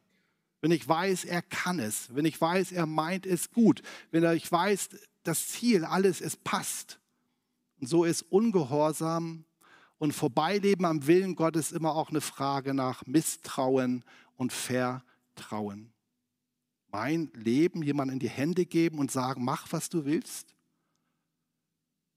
wenn 0.65 0.71
ich 0.71 0.89
weiß, 0.89 1.27
er 1.27 1.43
kann 1.43 1.79
es, 1.79 2.09
wenn 2.15 2.25
ich 2.25 2.41
weiß, 2.41 2.73
er 2.73 2.87
meint 2.87 3.27
es 3.27 3.51
gut, 3.51 3.83
wenn 4.11 4.25
ich 4.35 4.51
weiß, 4.51 4.89
das 5.23 5.49
Ziel, 5.49 5.85
alles, 5.85 6.23
es 6.23 6.37
passt. 6.37 7.01
Und 7.79 7.87
so 7.87 8.05
ist 8.05 8.23
Ungehorsam 8.23 9.45
und 9.99 10.13
Vorbeileben 10.15 10.87
am 10.87 11.07
Willen 11.07 11.35
Gottes 11.35 11.71
immer 11.71 11.95
auch 11.95 12.09
eine 12.09 12.23
Frage 12.23 12.73
nach 12.73 13.05
Misstrauen 13.05 14.05
und 14.37 14.55
Vertrauen. 14.55 15.93
Mein 16.91 17.31
Leben 17.35 17.83
jemand 17.83 18.11
in 18.11 18.19
die 18.19 18.31
Hände 18.31 18.65
geben 18.65 19.01
und 19.01 19.11
sagen, 19.11 19.45
mach, 19.45 19.71
was 19.71 19.91
du 19.91 20.07
willst. 20.07 20.55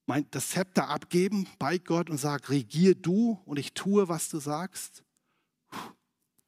Mein, 0.06 0.26
das 0.32 0.52
Zepter 0.52 0.88
abgeben 0.88 1.50
bei 1.60 1.80
Gott 1.80 2.10
und 2.10 2.18
sagen, 2.18 2.46
regier 2.46 2.96
du 2.96 3.42
und 3.44 3.60
ich 3.60 3.74
tue, 3.74 4.08
was 4.08 4.30
du 4.30 4.40
sagst. 4.40 5.04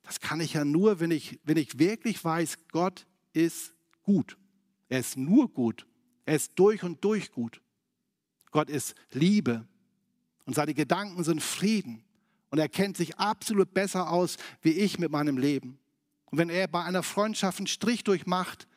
Das 0.10 0.20
kann 0.20 0.42
ich 0.42 0.54
ja 0.54 0.66
nur, 0.66 1.00
wenn 1.00 1.12
ich, 1.12 1.40
wenn 1.44 1.58
ich 1.58 1.78
wirklich 1.78 2.26
weiß, 2.26 2.58
Gott 2.72 3.06
ist 3.32 3.76
gut. 4.02 4.40
Er 4.88 5.02
ist 5.02 5.18
nur 5.18 5.54
gut. 5.54 5.86
Er 6.26 6.36
ist 6.36 6.54
durch 6.56 6.82
und 6.82 7.04
durch 7.04 7.32
gut. 7.32 7.62
Gott 8.50 8.72
ist 8.72 8.96
Liebe 9.12 9.68
und 10.46 10.56
seine 10.56 10.74
Gedanken 10.74 11.24
sind 11.24 11.44
Frieden. 11.44 12.04
Und 12.50 12.58
er 12.58 12.70
kennt 12.70 12.98
sich 12.98 13.20
absolut 13.20 13.76
besser 13.76 14.10
aus 14.10 14.38
wie 14.64 14.72
ich 14.72 14.98
mit 14.98 15.12
meinem 15.12 15.38
Leben. 15.38 15.78
Und 16.26 16.40
wenn 16.40 16.50
er 16.50 16.68
bei 16.68 16.84
einer 16.84 17.04
Freundschaft 17.04 17.60
einen 17.60 17.68
Strich 17.68 18.04
durchmacht 18.04 18.68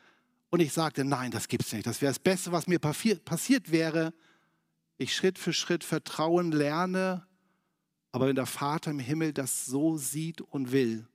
und 0.51 0.59
ich 0.59 0.71
sagte, 0.71 1.03
nein, 1.03 1.31
das 1.31 1.47
gibt's 1.47 1.73
nicht, 1.73 1.87
das 1.87 1.99
wäre 1.99 2.11
das 2.11 2.19
Beste, 2.19 2.51
was 2.51 2.67
mir 2.67 2.77
passiert 2.77 3.71
wäre, 3.71 4.13
ich 4.99 5.15
Schritt 5.15 5.39
für 5.39 5.51
Schritt 5.51 5.83
Vertrauen 5.83 6.51
lerne, 6.51 7.25
aber 8.11 8.27
wenn 8.27 8.35
der 8.35 8.45
Vater 8.45 8.91
im 8.91 8.99
Himmel 8.99 9.33
das 9.33 9.65
so 9.65 9.97
sieht 9.97 10.39
und 10.39 10.71
will, 10.71 11.07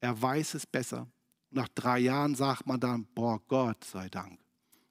er 0.00 0.20
weiß 0.20 0.54
es 0.54 0.66
besser. 0.66 1.06
Nach 1.50 1.68
drei 1.68 2.00
Jahren 2.00 2.34
sagt 2.34 2.66
man 2.66 2.80
dann, 2.80 3.06
boah, 3.14 3.40
Gott 3.48 3.84
sei 3.84 4.08
Dank. 4.08 4.38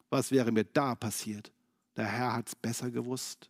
Was 0.10 0.32
wäre 0.32 0.52
mir 0.52 0.64
da 0.64 0.96
passiert? 0.96 1.52
Der 1.96 2.06
Herr 2.06 2.34
hat 2.34 2.48
es 2.48 2.56
besser 2.56 2.90
gewusst. 2.92 3.50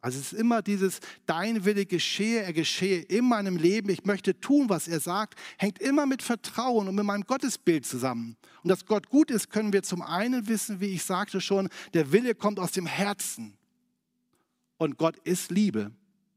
Also 0.00 0.20
es 0.20 0.32
ist 0.32 0.38
immer 0.38 0.62
dieses, 0.62 1.00
dein 1.24 1.64
Wille 1.64 1.84
geschehe, 1.84 2.42
er 2.42 2.52
geschehe 2.52 3.00
in 3.00 3.24
meinem 3.24 3.56
Leben, 3.56 3.88
ich 3.88 4.04
möchte 4.04 4.38
tun, 4.38 4.68
was 4.68 4.86
er 4.86 5.00
sagt, 5.00 5.36
hängt 5.58 5.80
immer 5.80 6.06
mit 6.06 6.22
Vertrauen 6.22 6.86
und 6.86 6.94
mit 6.94 7.04
meinem 7.04 7.24
Gottesbild 7.24 7.84
zusammen. 7.84 8.36
Und 8.62 8.68
dass 8.68 8.86
Gott 8.86 9.08
gut 9.08 9.32
ist, 9.32 9.50
können 9.50 9.72
wir 9.72 9.82
zum 9.82 10.02
einen 10.02 10.46
wissen, 10.46 10.80
wie 10.80 10.94
ich 10.94 11.02
sagte 11.02 11.40
schon, 11.40 11.68
der 11.92 12.12
Wille 12.12 12.36
kommt 12.36 12.60
aus 12.60 12.70
dem 12.70 12.86
Herzen. 12.86 13.56
Und 14.76 14.96
Gott 14.96 15.16
ist 15.24 15.50
Liebe. 15.50 15.90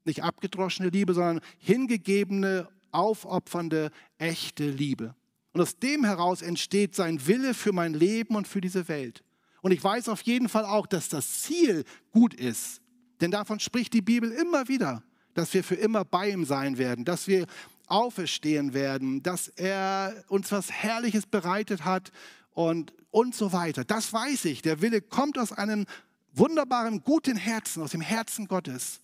Nicht 0.04 0.24
abgedroschene 0.24 0.90
Liebe, 0.90 1.14
sondern 1.14 1.42
hingegebene 1.60 2.70
aufopfernde, 2.92 3.92
echte 4.18 4.70
Liebe. 4.70 5.16
Und 5.54 5.62
aus 5.62 5.78
dem 5.80 6.04
heraus 6.06 6.42
entsteht 6.42 6.96
sein 6.96 7.26
Wille 7.28 7.54
für 7.54 7.74
mein 7.74 7.94
Leben 7.94 8.36
und 8.36 8.48
für 8.48 8.62
diese 8.62 8.88
Welt. 8.88 9.24
Und 9.62 9.72
ich 9.72 9.84
weiß 9.84 10.10
auf 10.10 10.22
jeden 10.22 10.48
Fall 10.48 10.66
auch, 10.66 10.88
dass 10.88 11.10
das 11.10 11.42
Ziel 11.42 11.84
gut 12.12 12.34
ist. 12.34 12.82
Denn 13.20 13.32
davon 13.32 13.60
spricht 13.60 13.94
die 13.94 14.02
Bibel 14.02 14.32
immer 14.32 14.68
wieder, 14.68 15.04
dass 15.34 15.54
wir 15.54 15.64
für 15.64 15.76
immer 15.76 16.06
bei 16.06 16.30
ihm 16.30 16.46
sein 16.46 16.78
werden, 16.78 17.04
dass 17.04 17.28
wir 17.28 17.46
auferstehen 17.88 18.74
werden, 18.74 19.24
dass 19.24 19.48
er 19.48 20.24
uns 20.28 20.52
was 20.52 20.72
Herrliches 20.72 21.26
bereitet 21.26 21.84
hat 21.86 22.12
und, 22.52 22.94
und 23.12 23.36
so 23.36 23.52
weiter. 23.52 23.84
Das 23.84 24.14
weiß 24.14 24.46
ich. 24.46 24.62
Der 24.62 24.82
Wille 24.82 25.02
kommt 25.02 25.38
aus 25.38 25.52
einem 25.52 25.86
wunderbaren, 26.34 27.04
guten 27.04 27.36
Herzen, 27.36 27.82
aus 27.82 27.92
dem 27.92 28.02
Herzen 28.02 28.48
Gottes. 28.48 29.02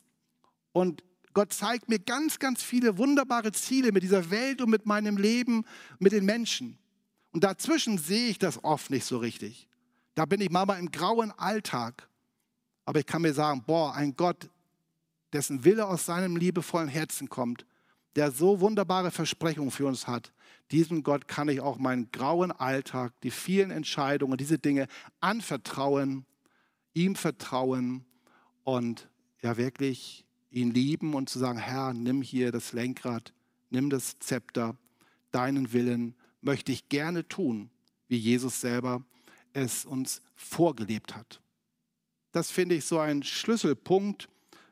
Und 0.72 1.04
Gott 1.36 1.52
zeigt 1.52 1.90
mir 1.90 2.00
ganz, 2.00 2.40
ganz 2.40 2.64
viele 2.64 2.98
wunderbare 2.98 3.52
Ziele 3.52 3.92
mit 3.92 4.04
dieser 4.04 4.32
Welt 4.32 4.62
und 4.62 4.70
mit 4.70 4.86
meinem 4.86 5.18
Leben, 5.18 5.66
mit 6.00 6.14
den 6.14 6.24
Menschen. 6.24 6.78
Und 7.34 7.44
dazwischen 7.44 7.98
sehe 7.98 8.30
ich 8.30 8.40
das 8.40 8.64
oft 8.64 8.90
nicht 8.90 9.04
so 9.04 9.18
richtig. 9.18 9.68
Da 10.16 10.24
bin 10.24 10.40
ich 10.40 10.50
manchmal 10.50 10.80
im 10.80 10.92
grauen 10.92 11.32
Alltag. 11.32 12.08
Aber 12.86 13.00
ich 13.00 13.06
kann 13.06 13.22
mir 13.22 13.34
sagen, 13.34 13.64
boah, 13.68 13.94
ein 13.94 14.16
Gott, 14.16 14.50
dessen 15.34 15.66
Wille 15.66 15.86
aus 15.86 16.06
seinem 16.06 16.38
liebevollen 16.38 16.88
Herzen 16.88 17.28
kommt, 17.28 17.66
der 18.16 18.32
so 18.32 18.62
wunderbare 18.62 19.12
Versprechungen 19.12 19.72
für 19.72 19.88
uns 19.88 20.08
hat, 20.08 20.32
diesem 20.72 21.04
Gott 21.04 21.28
kann 21.28 21.50
ich 21.50 21.60
auch 21.60 21.78
meinen 21.78 22.12
grauen 22.12 22.54
Alltag, 22.54 23.12
die 23.24 23.32
vielen 23.32 23.72
Entscheidungen, 23.72 24.38
diese 24.38 24.58
Dinge 24.58 24.88
anvertrauen, 25.20 26.26
ihm 26.94 27.18
vertrauen 27.18 28.06
und 28.64 29.10
ja 29.42 29.58
wirklich 29.58 30.25
ihn 30.56 30.72
lieben 30.72 31.14
und 31.14 31.30
zu 31.30 31.38
sagen, 31.38 31.60
Herr, 31.60 31.94
nimm 31.94 32.22
hier 32.22 32.52
das 32.52 32.72
Lenkrad, 32.72 33.34
nimm 33.70 33.90
das 33.90 34.18
Zepter, 34.20 34.78
deinen 35.32 35.74
Willen 35.74 36.16
möchte 36.42 36.72
ich 36.72 36.88
gerne 36.88 37.28
tun, 37.28 37.70
wie 38.08 38.18
Jesus 38.18 38.62
selber 38.62 39.04
es 39.52 39.86
uns 39.86 40.22
vorgelebt 40.36 41.16
hat. 41.16 41.42
Das 42.32 42.52
finde 42.52 42.76
ich 42.76 42.86
so 42.86 43.00
ein 43.00 43.24
Schlüsselpunkt, 43.24 44.30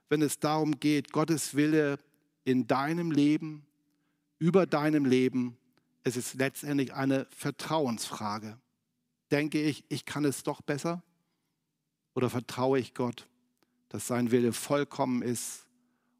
wenn 0.07 0.21
es 0.21 0.39
darum 0.39 0.79
geht, 0.79 1.11
Gottes 1.11 1.55
Wille 1.55 1.99
in 2.45 2.65
deinem 2.65 3.11
Leben, 3.11 3.65
über 4.39 4.65
deinem 4.65 5.05
Leben. 5.05 5.57
Es 6.03 6.15
ist 6.15 6.35
letztendlich 6.35 6.93
eine 6.93 7.27
Vertrauensfrage. 7.35 8.57
Denke 9.31 9.61
ich, 9.61 9.83
ich 9.89 10.05
kann 10.05 10.23
es 10.23 10.43
doch 10.43 10.61
besser? 10.61 11.03
Oder 12.13 12.29
vertraue 12.29 12.79
ich 12.79 12.93
Gott, 12.93 13.27
dass 13.89 14.07
sein 14.07 14.31
Wille 14.31 14.53
vollkommen 14.53 15.21
ist 15.21 15.62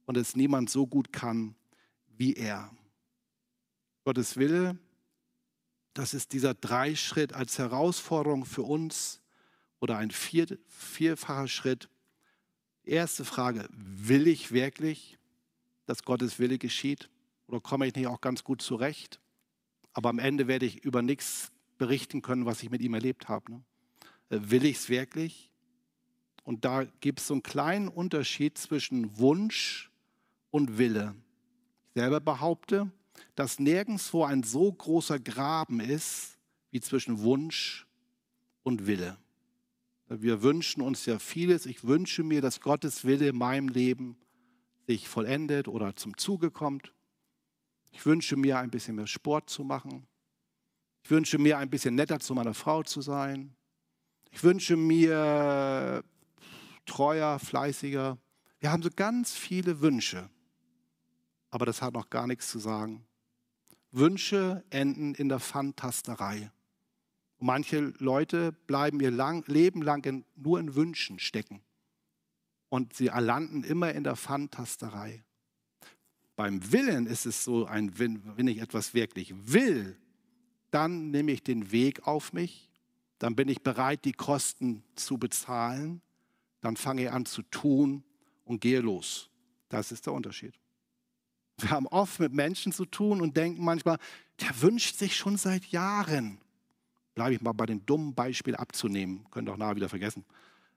und 0.05 0.17
es 0.17 0.35
niemand 0.35 0.69
so 0.69 0.87
gut 0.87 1.11
kann 1.11 1.55
wie 2.17 2.33
er. 2.33 2.71
Gottes 4.05 4.37
Wille, 4.37 4.77
das 5.93 6.13
ist 6.13 6.33
dieser 6.33 6.53
Dreischritt 6.53 7.33
als 7.33 7.57
Herausforderung 7.57 8.45
für 8.45 8.63
uns 8.63 9.21
oder 9.79 9.97
ein 9.97 10.11
vier, 10.11 10.57
vierfacher 10.67 11.47
Schritt. 11.47 11.89
Erste 12.83 13.25
Frage, 13.25 13.67
will 13.71 14.27
ich 14.27 14.51
wirklich, 14.51 15.17
dass 15.85 16.03
Gottes 16.03 16.39
Wille 16.39 16.57
geschieht? 16.57 17.09
Oder 17.47 17.61
komme 17.61 17.87
ich 17.87 17.95
nicht 17.95 18.07
auch 18.07 18.21
ganz 18.21 18.43
gut 18.43 18.61
zurecht? 18.61 19.19
Aber 19.93 20.09
am 20.09 20.19
Ende 20.19 20.47
werde 20.47 20.65
ich 20.65 20.83
über 20.83 21.01
nichts 21.01 21.51
berichten 21.77 22.21
können, 22.21 22.45
was 22.45 22.63
ich 22.63 22.69
mit 22.69 22.81
ihm 22.81 22.93
erlebt 22.93 23.27
habe. 23.27 23.51
Ne? 23.51 23.63
Will 24.29 24.65
ich 24.65 24.77
es 24.77 24.89
wirklich? 24.89 25.51
Und 26.43 26.65
da 26.65 26.83
gibt 26.99 27.19
es 27.19 27.27
so 27.27 27.35
einen 27.35 27.43
kleinen 27.43 27.87
Unterschied 27.87 28.57
zwischen 28.57 29.17
Wunsch 29.17 29.91
und 30.53 30.77
Wille. 30.77 31.15
Ich 31.87 32.01
selber 32.01 32.19
behaupte, 32.19 32.91
dass 33.33 33.59
nirgendwo 33.59 34.23
ein 34.23 34.43
so 34.43 34.71
großer 34.71 35.19
Graben 35.19 35.79
ist 35.79 36.37
wie 36.69 36.79
zwischen 36.79 37.19
Wunsch 37.21 37.87
und 38.61 38.85
Wille. 38.85 39.17
Wir 40.07 40.43
wünschen 40.43 40.81
uns 40.81 41.07
ja 41.07 41.17
vieles. 41.17 41.65
Ich 41.65 41.83
wünsche 41.83 42.23
mir, 42.23 42.39
dass 42.39 42.61
Gottes 42.61 43.03
Wille 43.03 43.29
in 43.29 43.37
meinem 43.37 43.67
Leben 43.67 44.15
sich 44.85 45.07
vollendet 45.07 45.67
oder 45.67 45.95
zum 45.95 46.17
Zuge 46.17 46.51
kommt. 46.51 46.93
Ich 47.91 48.05
wünsche 48.05 48.35
mir, 48.35 48.59
ein 48.59 48.69
bisschen 48.69 48.95
mehr 48.95 49.07
Sport 49.07 49.49
zu 49.49 49.63
machen. 49.63 50.05
Ich 51.03 51.09
wünsche 51.09 51.39
mir, 51.39 51.57
ein 51.57 51.69
bisschen 51.71 51.95
netter 51.95 52.19
zu 52.19 52.35
meiner 52.35 52.53
Frau 52.53 52.83
zu 52.83 53.01
sein. 53.01 53.55
Ich 54.29 54.43
wünsche 54.43 54.77
mir, 54.77 56.03
treuer, 56.85 57.39
fleißiger. 57.39 58.19
Wir 58.59 58.71
haben 58.71 58.83
so 58.83 58.89
ganz 58.95 59.35
viele 59.35 59.81
Wünsche, 59.81 60.29
aber 61.53 61.65
das 61.65 61.81
hat 61.81 61.93
noch 61.93 62.09
gar 62.09 62.27
nichts 62.27 62.49
zu 62.49 62.59
sagen. 62.59 63.05
Wünsche 63.91 64.63
enden 64.69 65.13
in 65.15 65.29
der 65.29 65.39
Fantasterei. 65.39 66.51
Und 67.37 67.47
manche 67.47 67.93
Leute 67.99 68.51
bleiben 68.51 68.99
ihr 68.99 69.11
lang, 69.11 69.45
Leben 69.47 69.81
lang 69.81 70.05
in, 70.05 70.25
nur 70.35 70.59
in 70.59 70.75
Wünschen 70.75 71.19
stecken. 71.19 71.61
Und 72.69 72.93
sie 72.93 73.05
landen 73.07 73.63
immer 73.63 73.93
in 73.93 74.03
der 74.03 74.15
Fantasterei. 74.15 75.23
Beim 76.35 76.71
Willen 76.71 77.05
ist 77.05 77.25
es 77.25 77.43
so, 77.43 77.65
ein, 77.65 77.99
wenn, 77.99 78.37
wenn 78.37 78.47
ich 78.47 78.59
etwas 78.59 78.93
wirklich 78.93 79.33
will, 79.37 79.97
dann 80.71 81.11
nehme 81.11 81.31
ich 81.31 81.43
den 81.43 81.71
Weg 81.71 82.07
auf 82.07 82.33
mich, 82.33 82.71
dann 83.19 83.35
bin 83.35 83.47
ich 83.47 83.61
bereit, 83.61 84.05
die 84.05 84.13
Kosten 84.13 84.83
zu 84.95 85.19
bezahlen 85.19 86.01
dann 86.63 86.77
fange 86.77 87.03
ich 87.03 87.11
an 87.11 87.25
zu 87.25 87.41
tun 87.43 88.03
und 88.45 88.61
gehe 88.61 88.79
los. 88.79 89.29
Das 89.67 89.91
ist 89.91 90.05
der 90.05 90.13
Unterschied. 90.13 90.57
Wir 91.57 91.69
haben 91.69 91.87
oft 91.87 92.19
mit 92.19 92.33
Menschen 92.33 92.71
zu 92.71 92.85
tun 92.85 93.21
und 93.21 93.37
denken 93.37 93.63
manchmal, 93.63 93.97
der 94.41 94.61
wünscht 94.61 94.97
sich 94.97 95.15
schon 95.15 95.37
seit 95.37 95.65
Jahren. 95.65 96.39
Bleibe 97.15 97.35
ich 97.35 97.41
mal 97.41 97.51
bei 97.51 97.67
dem 97.67 97.85
dummen 97.85 98.15
Beispiel 98.15 98.55
abzunehmen, 98.55 99.25
könnt 99.29 99.47
ihr 99.47 99.53
auch 99.53 99.57
nachher 99.57 99.75
wieder 99.75 99.89
vergessen. 99.89 100.25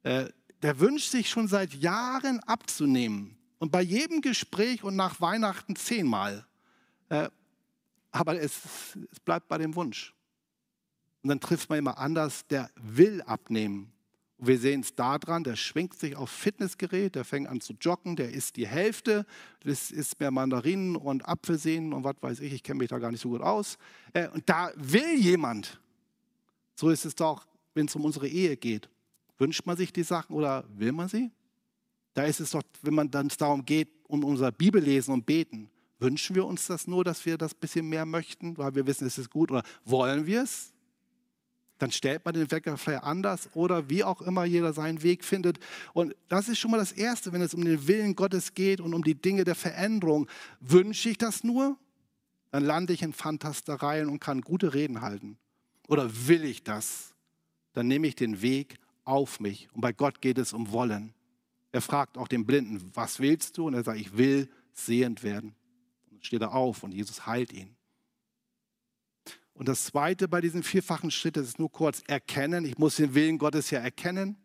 Äh, 0.03 0.29
der 0.63 0.79
wünscht 0.81 1.11
sich 1.11 1.31
schon 1.31 1.49
seit 1.49 1.75
Jahren 1.75 2.41
abzunehmen. 2.41 3.37
Und 3.59 3.73
bei 3.73 3.81
jedem 3.81 4.21
Gespräch 4.21 4.85
und 4.85 4.97
nach 4.97 5.21
Weihnachten 5.21 5.77
zehnmal. 5.77 6.47
Äh, 7.09 7.29
aber 8.11 8.39
es, 8.41 8.97
es 9.11 9.21
bleibt 9.21 9.49
bei 9.49 9.59
dem 9.59 9.75
Wunsch. 9.75 10.15
Und 11.23 11.31
dann 11.31 11.41
trifft 11.41 11.69
man 11.69 11.79
immer 11.79 11.99
anders, 11.99 12.47
der 12.47 12.71
will 12.77 13.23
abnehmen. 13.23 13.93
Wir 14.39 14.59
sehen 14.59 14.83
es 14.83 14.95
daran, 14.95 15.45
der 15.45 15.57
schwingt 15.57 15.95
sich 15.95 16.15
auf 16.15 16.29
Fitnessgerät, 16.29 17.15
der 17.15 17.25
fängt 17.25 17.49
an 17.49 17.63
zu 17.63 17.73
joggen, 17.81 18.17
der 18.17 18.31
isst 18.33 18.57
die 18.57 18.67
Hälfte, 18.67 19.25
das 19.61 19.91
isst 19.91 20.21
mehr 20.21 20.31
Mandarinen 20.31 20.95
und 20.95 21.27
Apfelsinen 21.27 21.95
und 21.95 22.05
was 22.05 22.17
weiß 22.21 22.41
ich, 22.41 22.53
ich 22.53 22.63
kenne 22.63 22.79
mich 22.79 22.89
da 22.89 22.99
gar 22.99 23.11
nicht 23.11 23.23
so 23.23 23.31
gut 23.31 23.41
aus. 23.41 23.79
Äh, 24.13 24.29
und 24.29 24.49
da 24.49 24.71
will 24.77 25.19
jemand. 25.19 25.81
So 26.75 26.91
ist 26.91 27.07
es 27.07 27.15
doch, 27.15 27.47
wenn 27.73 27.87
es 27.87 27.97
um 27.97 28.05
unsere 28.05 28.29
Ehe 28.29 28.59
geht. 28.59 28.91
Wünscht 29.39 29.65
man 29.65 29.77
sich 29.77 29.93
die 29.93 30.03
Sachen 30.03 30.37
oder 30.37 30.65
will 30.69 30.93
man 30.93 31.09
sie? 31.09 31.31
Da 32.13 32.25
ist 32.25 32.41
es 32.41 32.51
doch, 32.51 32.63
wenn 32.83 32.95
man 32.95 33.11
dann 33.11 33.29
darum 33.39 33.65
geht, 33.65 33.89
um 34.05 34.23
unser 34.23 34.53
Bibellesen 34.53 35.15
und 35.15 35.25
Beten. 35.25 35.71
Wünschen 35.99 36.37
wir 36.37 36.45
uns 36.45 36.67
das 36.67 36.87
nur, 36.87 37.05
dass 37.05 37.25
wir 37.25 37.39
das 37.39 37.55
ein 37.55 37.61
bisschen 37.61 37.89
mehr 37.89 38.05
möchten, 38.05 38.59
weil 38.59 38.75
wir 38.75 38.87
wissen, 38.87 39.07
es 39.07 39.17
ist 39.17 39.31
gut? 39.31 39.51
Oder 39.51 39.63
wollen 39.85 40.27
wir 40.27 40.43
es? 40.43 40.75
Dann 41.79 41.91
stellt 41.91 42.25
man 42.25 42.35
den 42.35 42.51
Wecker 42.51 42.77
vielleicht 42.79 43.05
anders 43.05 43.51
oder 43.55 43.91
wie 43.91 44.03
auch 44.03 44.23
immer 44.23 44.45
jeder 44.45 44.73
seinen 44.73 45.03
Weg 45.03 45.25
findet. 45.25 45.59
Und 45.93 46.15
das 46.29 46.49
ist 46.49 46.59
schon 46.59 46.71
mal 46.71 46.79
das 46.79 46.93
Erste, 46.93 47.33
wenn 47.33 47.43
es 47.43 47.55
um 47.55 47.65
den 47.65 47.87
Willen 47.87 48.17
Gottes 48.17 48.55
geht 48.55 48.81
und 48.81 48.95
um 48.95 49.05
die 49.05 49.15
Dinge 49.15 49.45
der 49.45 49.55
Veränderung. 49.55 50.27
Wünsche 50.61 51.11
ich 51.11 51.19
das 51.19 51.45
nur? 51.45 51.77
Dann 52.51 52.65
lande 52.65 52.93
ich 52.93 53.03
in 53.03 53.13
Fantastereien 53.13 54.09
und 54.09 54.21
kann 54.21 54.41
gute 54.41 54.73
Reden 54.73 55.03
halten. 55.03 55.37
Oder 55.89 56.11
will 56.27 56.45
ich 56.45 56.63
das? 56.63 57.15
Dann 57.75 57.89
nehme 57.89 58.07
ich 58.07 58.17
den 58.17 58.41
Weg 58.41 58.79
auf 59.05 59.41
mich. 59.41 59.69
Und 59.73 59.83
bei 59.83 59.93
Gott 59.93 60.23
geht 60.23 60.39
es 60.39 60.53
um 60.53 60.73
Wollen. 60.73 61.13
Er 61.73 61.83
fragt 61.83 62.17
auch 62.17 62.29
den 62.29 62.47
Blinden, 62.47 62.91
was 62.95 63.21
willst 63.21 63.59
du? 63.59 63.67
Und 63.67 63.75
er 63.75 63.85
sagt, 63.85 64.01
ich 64.01 64.17
will 64.17 64.49
sehend 64.73 65.23
werden. 65.23 65.55
Und 66.07 66.15
dann 66.15 66.25
steht 66.25 66.41
er 66.41 66.55
auf 66.55 66.83
und 66.83 66.93
Jesus 66.93 67.27
heilt 67.27 67.53
ihn. 67.53 67.76
Und 69.57 69.69
das 69.69 69.85
Zweite 69.85 70.29
bei 70.29 70.43
diesem 70.43 70.63
vierfachen 70.63 71.11
Schritt, 71.11 71.37
das 71.37 71.49
ist 71.49 71.59
nur 71.59 71.73
kurz 71.73 72.03
erkennen. 72.07 72.67
Ich 72.67 72.77
muss 72.77 72.97
den 72.97 73.15
Willen 73.15 73.39
Gottes 73.39 73.71
ja 73.71 73.81
erkennen. 73.81 74.37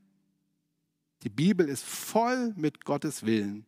Die 1.23 1.29
Bibel 1.29 1.67
ist 1.67 1.83
voll 1.83 2.53
mit 2.55 2.85
Gottes 2.85 3.25
Willen. 3.25 3.65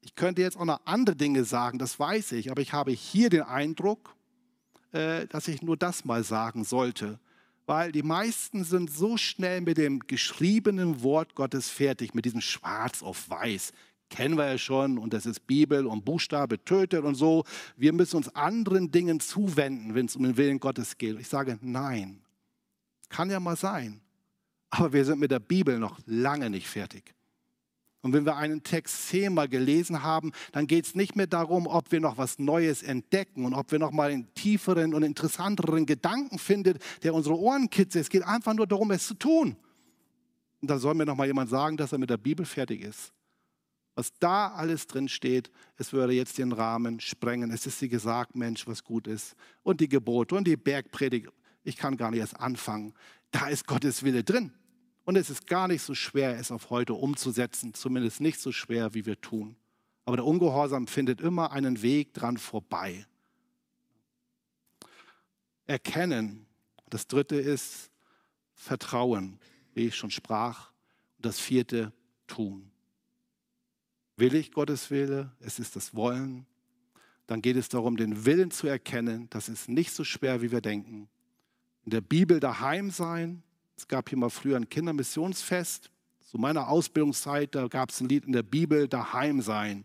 Ich 0.00 0.14
könnte 0.14 0.40
jetzt 0.40 0.56
auch 0.56 0.64
noch 0.64 0.80
andere 0.86 1.16
Dinge 1.16 1.44
sagen, 1.44 1.78
das 1.78 1.98
weiß 1.98 2.32
ich, 2.32 2.50
aber 2.50 2.62
ich 2.62 2.72
habe 2.72 2.92
hier 2.92 3.28
den 3.28 3.42
Eindruck, 3.42 4.16
äh, 4.92 5.26
dass 5.26 5.48
ich 5.48 5.62
nur 5.62 5.76
das 5.76 6.06
mal 6.06 6.24
sagen 6.24 6.64
sollte, 6.64 7.20
weil 7.66 7.92
die 7.92 8.02
meisten 8.02 8.64
sind 8.64 8.90
so 8.90 9.16
schnell 9.16 9.60
mit 9.60 9.76
dem 9.76 10.00
geschriebenen 10.00 11.02
Wort 11.02 11.34
Gottes 11.34 11.68
fertig, 11.68 12.14
mit 12.14 12.24
diesem 12.24 12.40
Schwarz 12.40 13.02
auf 13.02 13.28
Weiß 13.28 13.72
kennen 14.14 14.38
wir 14.38 14.46
ja 14.46 14.58
schon 14.58 14.96
und 14.96 15.12
das 15.12 15.26
ist 15.26 15.44
Bibel 15.48 15.86
und 15.86 16.04
Buchstabe 16.04 16.64
tötet 16.64 17.02
und 17.02 17.16
so. 17.16 17.42
Wir 17.76 17.92
müssen 17.92 18.16
uns 18.16 18.32
anderen 18.36 18.92
Dingen 18.92 19.18
zuwenden, 19.18 19.96
wenn 19.96 20.06
es 20.06 20.14
um 20.14 20.22
den 20.22 20.36
Willen 20.36 20.60
Gottes 20.60 20.98
geht. 20.98 21.18
Ich 21.18 21.26
sage 21.26 21.58
nein. 21.62 22.20
Kann 23.08 23.28
ja 23.28 23.40
mal 23.40 23.56
sein. 23.56 24.00
Aber 24.70 24.92
wir 24.92 25.04
sind 25.04 25.18
mit 25.18 25.32
der 25.32 25.40
Bibel 25.40 25.80
noch 25.80 25.98
lange 26.06 26.48
nicht 26.48 26.68
fertig. 26.68 27.12
Und 28.02 28.12
wenn 28.12 28.24
wir 28.24 28.36
einen 28.36 28.62
Text 28.62 29.08
zehnmal 29.08 29.48
gelesen 29.48 30.04
haben, 30.04 30.30
dann 30.52 30.68
geht 30.68 30.86
es 30.86 30.94
nicht 30.94 31.16
mehr 31.16 31.26
darum, 31.26 31.66
ob 31.66 31.90
wir 31.90 31.98
noch 31.98 32.16
was 32.16 32.38
Neues 32.38 32.84
entdecken 32.84 33.44
und 33.44 33.52
ob 33.54 33.72
wir 33.72 33.80
noch 33.80 33.90
mal 33.90 34.10
einen 34.10 34.32
tieferen 34.34 34.94
und 34.94 35.02
interessanteren 35.02 35.86
Gedanken 35.86 36.38
finden, 36.38 36.78
der 37.02 37.14
unsere 37.14 37.36
Ohren 37.36 37.68
kitzelt. 37.68 38.04
Es 38.04 38.10
geht 38.10 38.22
einfach 38.22 38.54
nur 38.54 38.68
darum, 38.68 38.92
es 38.92 39.08
zu 39.08 39.14
tun. 39.14 39.56
Und 40.60 40.70
da 40.70 40.78
soll 40.78 40.94
mir 40.94 41.04
noch 41.04 41.16
mal 41.16 41.26
jemand 41.26 41.50
sagen, 41.50 41.76
dass 41.76 41.90
er 41.90 41.98
mit 41.98 42.10
der 42.10 42.16
Bibel 42.16 42.46
fertig 42.46 42.82
ist. 42.82 43.12
Was 43.94 44.12
da 44.18 44.48
alles 44.48 44.86
drin 44.86 45.08
steht, 45.08 45.50
es 45.76 45.92
würde 45.92 46.12
jetzt 46.12 46.38
den 46.38 46.52
Rahmen 46.52 46.98
sprengen. 47.00 47.50
Es 47.50 47.66
ist 47.66 47.80
dir 47.80 47.88
gesagt, 47.88 48.34
Mensch, 48.34 48.66
was 48.66 48.82
gut 48.82 49.06
ist. 49.06 49.36
Und 49.62 49.80
die 49.80 49.88
Gebote 49.88 50.34
und 50.34 50.46
die 50.46 50.56
Bergpredigt. 50.56 51.28
Ich 51.62 51.76
kann 51.76 51.96
gar 51.96 52.10
nicht 52.10 52.20
erst 52.20 52.40
anfangen. 52.40 52.94
Da 53.30 53.48
ist 53.48 53.66
Gottes 53.66 54.02
Wille 54.02 54.24
drin. 54.24 54.52
Und 55.04 55.16
es 55.16 55.30
ist 55.30 55.46
gar 55.46 55.68
nicht 55.68 55.82
so 55.82 55.94
schwer, 55.94 56.38
es 56.38 56.50
auf 56.50 56.70
heute 56.70 56.94
umzusetzen. 56.94 57.74
Zumindest 57.74 58.20
nicht 58.20 58.40
so 58.40 58.52
schwer, 58.52 58.94
wie 58.94 59.06
wir 59.06 59.20
tun. 59.20 59.56
Aber 60.04 60.16
der 60.16 60.26
Ungehorsam 60.26 60.86
findet 60.86 61.20
immer 61.20 61.52
einen 61.52 61.80
Weg 61.82 62.14
dran 62.14 62.36
vorbei. 62.36 63.06
Erkennen. 65.66 66.46
Das 66.90 67.06
dritte 67.06 67.36
ist 67.36 67.90
Vertrauen, 68.54 69.38
wie 69.72 69.86
ich 69.86 69.96
schon 69.96 70.10
sprach. 70.10 70.70
Und 71.16 71.26
das 71.26 71.38
vierte, 71.38 71.92
tun. 72.26 72.70
Will 74.16 74.34
ich 74.34 74.52
Gottes 74.52 74.90
Wille? 74.90 75.32
Es 75.40 75.58
ist 75.58 75.74
das 75.76 75.94
Wollen. 75.94 76.46
Dann 77.26 77.42
geht 77.42 77.56
es 77.56 77.68
darum, 77.68 77.96
den 77.96 78.24
Willen 78.24 78.50
zu 78.50 78.66
erkennen. 78.66 79.28
Das 79.30 79.48
ist 79.48 79.68
nicht 79.68 79.92
so 79.92 80.04
schwer, 80.04 80.42
wie 80.42 80.52
wir 80.52 80.60
denken. 80.60 81.08
In 81.84 81.90
der 81.90 82.00
Bibel 82.00 82.38
daheim 82.38 82.90
sein. 82.90 83.42
Es 83.76 83.88
gab 83.88 84.08
hier 84.08 84.18
mal 84.18 84.30
früher 84.30 84.56
ein 84.56 84.68
Kindermissionsfest. 84.68 85.90
Zu 86.20 86.38
meiner 86.38 86.68
Ausbildungszeit, 86.68 87.54
da 87.54 87.66
gab 87.66 87.90
es 87.90 88.00
ein 88.00 88.08
Lied 88.08 88.24
in 88.24 88.32
der 88.32 88.42
Bibel, 88.42 88.88
daheim 88.88 89.40
sein. 89.40 89.84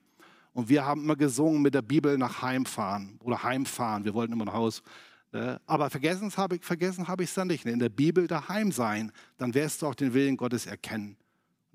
Und 0.53 0.69
wir 0.69 0.85
haben 0.85 1.03
immer 1.03 1.15
gesungen 1.15 1.61
mit 1.61 1.73
der 1.73 1.81
Bibel 1.81 2.17
nach 2.17 2.41
Heimfahren 2.41 3.19
oder 3.23 3.43
Heimfahren. 3.43 4.03
Wir 4.03 4.13
wollten 4.13 4.33
immer 4.33 4.45
nach 4.45 4.53
Haus. 4.53 4.83
Ne? 5.31 5.61
Aber 5.65 5.89
vergessen 5.89 6.31
habe 6.35 6.57
ich 6.57 6.63
vergessen 6.63 7.07
habe 7.07 7.23
ich 7.23 7.29
es 7.29 7.35
dann 7.35 7.47
nicht. 7.47 7.65
In 7.65 7.79
der 7.79 7.89
Bibel 7.89 8.27
daheim 8.27 8.71
sein, 8.71 9.11
dann 9.37 9.53
wirst 9.53 9.81
du 9.81 9.87
auch 9.87 9.95
den 9.95 10.13
Willen 10.13 10.37
Gottes 10.37 10.65
erkennen. 10.65 11.17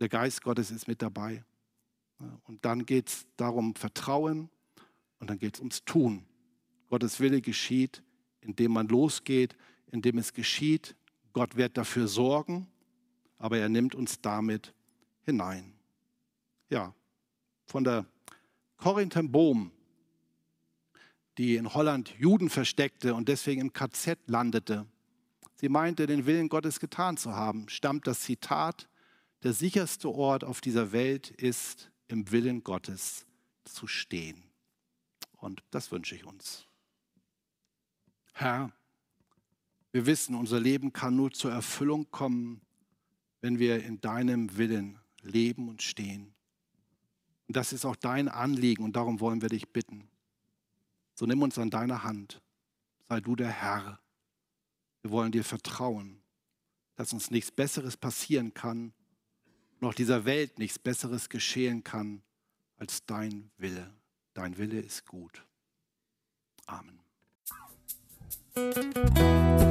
Der 0.00 0.08
Geist 0.08 0.42
Gottes 0.42 0.70
ist 0.70 0.88
mit 0.88 1.00
dabei. 1.02 1.44
Und 2.44 2.64
dann 2.64 2.86
geht 2.86 3.08
es 3.08 3.26
darum, 3.36 3.74
Vertrauen 3.74 4.50
und 5.18 5.30
dann 5.30 5.38
geht 5.38 5.54
es 5.54 5.60
ums 5.60 5.84
Tun. 5.84 6.24
Gottes 6.88 7.20
Wille 7.20 7.40
geschieht, 7.40 8.02
indem 8.40 8.72
man 8.72 8.88
losgeht, 8.88 9.56
indem 9.90 10.18
es 10.18 10.32
geschieht. 10.32 10.94
Gott 11.32 11.56
wird 11.56 11.76
dafür 11.76 12.08
sorgen, 12.08 12.68
aber 13.38 13.58
er 13.58 13.68
nimmt 13.68 13.94
uns 13.94 14.20
damit 14.20 14.74
hinein. 15.24 15.72
Ja, 16.68 16.94
von 17.66 17.84
der 17.84 18.06
Corrie 18.76 19.08
ten 19.08 19.32
Boom, 19.32 19.70
die 21.38 21.56
in 21.56 21.72
Holland 21.74 22.14
Juden 22.18 22.50
versteckte 22.50 23.14
und 23.14 23.28
deswegen 23.28 23.60
im 23.60 23.72
KZ 23.72 24.18
landete, 24.26 24.86
sie 25.54 25.68
meinte, 25.68 26.06
den 26.06 26.26
Willen 26.26 26.48
Gottes 26.48 26.80
getan 26.80 27.16
zu 27.16 27.32
haben, 27.34 27.68
stammt 27.68 28.06
das 28.06 28.20
Zitat, 28.20 28.88
der 29.42 29.52
sicherste 29.52 30.10
Ort 30.10 30.44
auf 30.44 30.60
dieser 30.60 30.92
Welt 30.92 31.30
ist, 31.30 31.90
im 32.08 32.30
Willen 32.30 32.62
Gottes 32.62 33.26
zu 33.64 33.86
stehen. 33.86 34.42
Und 35.36 35.62
das 35.70 35.90
wünsche 35.92 36.14
ich 36.14 36.24
uns. 36.24 36.66
Herr, 38.32 38.72
wir 39.92 40.06
wissen, 40.06 40.34
unser 40.34 40.58
Leben 40.58 40.92
kann 40.92 41.14
nur 41.14 41.30
zur 41.30 41.52
Erfüllung 41.52 42.10
kommen, 42.10 42.60
wenn 43.40 43.58
wir 43.58 43.84
in 43.84 44.00
deinem 44.00 44.56
Willen 44.56 44.98
leben 45.22 45.68
und 45.68 45.82
stehen. 45.82 46.34
Und 47.46 47.56
das 47.56 47.72
ist 47.72 47.84
auch 47.84 47.96
dein 47.96 48.28
Anliegen 48.28 48.82
und 48.84 48.96
darum 48.96 49.20
wollen 49.20 49.42
wir 49.42 49.50
dich 49.50 49.68
bitten. 49.68 50.08
So 51.14 51.26
nimm 51.26 51.42
uns 51.42 51.58
an 51.58 51.70
deine 51.70 52.02
Hand. 52.02 52.40
Sei 53.08 53.20
du 53.20 53.36
der 53.36 53.50
Herr. 53.50 54.00
Wir 55.02 55.10
wollen 55.10 55.30
dir 55.30 55.44
vertrauen, 55.44 56.22
dass 56.96 57.12
uns 57.12 57.30
nichts 57.30 57.52
Besseres 57.52 57.96
passieren 57.96 58.54
kann, 58.54 58.94
noch 59.80 59.94
dieser 59.94 60.24
Welt 60.24 60.58
nichts 60.58 60.78
Besseres 60.78 61.28
geschehen 61.28 61.84
kann 61.84 62.22
als 62.76 63.04
dein 63.06 63.50
Wille. 63.58 63.92
Dein 64.34 64.58
Wille 64.58 64.80
ist 64.80 65.06
gut. 65.06 65.44
Amen. 66.66 67.00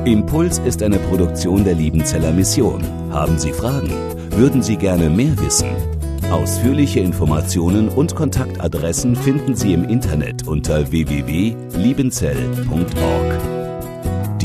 Impuls 0.05 0.59
ist 0.59 0.83
eine 0.83 0.99
Produktion 0.99 1.63
der 1.63 1.75
Liebenzeller 1.75 2.33
Mission. 2.33 2.83
Haben 3.11 3.39
Sie 3.39 3.53
Fragen? 3.53 3.89
Würden 4.31 4.61
Sie 4.61 4.75
gerne 4.75 5.09
mehr 5.09 5.39
wissen? 5.39 5.69
Ausführliche 6.31 6.99
Informationen 6.99 7.87
und 7.89 8.13
Kontaktadressen 8.15 9.15
finden 9.15 9.55
Sie 9.55 9.73
im 9.73 9.85
Internet 9.85 10.47
unter 10.47 10.91
www.liebenzell.org. 10.91 13.52